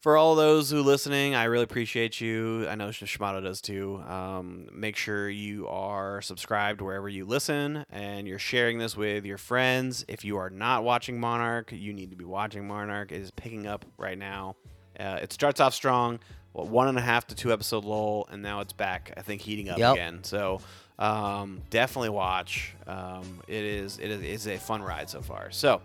for 0.00 0.16
all 0.16 0.34
those 0.34 0.70
who 0.70 0.82
listening, 0.82 1.34
I 1.34 1.44
really 1.44 1.64
appreciate 1.64 2.20
you. 2.20 2.66
I 2.68 2.74
know 2.74 2.88
Shimano 2.88 3.42
does 3.42 3.60
too. 3.60 4.02
Um, 4.08 4.68
make 4.72 4.96
sure 4.96 5.28
you 5.28 5.66
are 5.68 6.22
subscribed 6.22 6.80
wherever 6.80 7.08
you 7.08 7.24
listen, 7.26 7.84
and 7.90 8.26
you're 8.26 8.38
sharing 8.38 8.78
this 8.78 8.96
with 8.96 9.24
your 9.26 9.38
friends. 9.38 10.04
If 10.08 10.24
you 10.24 10.36
are 10.38 10.50
not 10.50 10.84
watching 10.84 11.20
Monarch, 11.20 11.72
you 11.72 11.92
need 11.92 12.10
to 12.10 12.16
be 12.16 12.24
watching 12.24 12.66
Monarch. 12.66 13.12
It 13.12 13.20
is 13.20 13.30
picking 13.30 13.66
up 13.66 13.84
right 13.98 14.18
now. 14.18 14.56
Uh, 14.98 15.18
it 15.22 15.32
starts 15.32 15.60
off 15.60 15.72
strong, 15.74 16.18
what, 16.52 16.66
one 16.68 16.88
and 16.88 16.98
a 16.98 17.02
half 17.02 17.26
to 17.28 17.34
two 17.34 17.52
episode 17.52 17.84
lull, 17.84 18.26
and 18.30 18.42
now 18.42 18.60
it's 18.60 18.72
back. 18.72 19.12
I 19.16 19.22
think 19.22 19.40
heating 19.42 19.68
up 19.68 19.78
Yep. 19.78 19.92
again. 19.94 20.24
So 20.24 20.60
um, 21.00 21.62
definitely 21.70 22.10
watch. 22.10 22.74
Um, 22.86 23.40
it 23.48 23.64
is 23.64 23.98
it 23.98 24.10
is 24.10 24.46
a 24.46 24.58
fun 24.58 24.82
ride 24.82 25.10
so 25.10 25.22
far. 25.22 25.50
So 25.50 25.80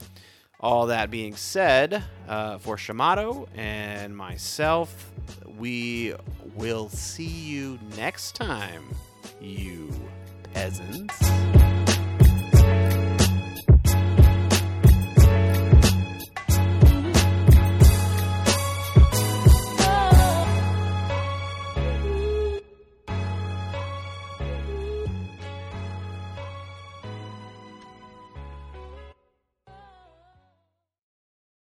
all 0.60 0.88
that 0.88 1.10
being 1.10 1.36
said, 1.36 2.04
uh, 2.28 2.58
for 2.60 2.76
Shamato 2.76 3.48
and 3.56 4.16
myself, 4.16 5.12
we 5.58 6.14
will 6.56 6.90
see 6.90 7.24
you 7.26 7.80
next 7.98 8.36
time, 8.36 8.84
you 9.42 9.90
peasants. 10.54 11.75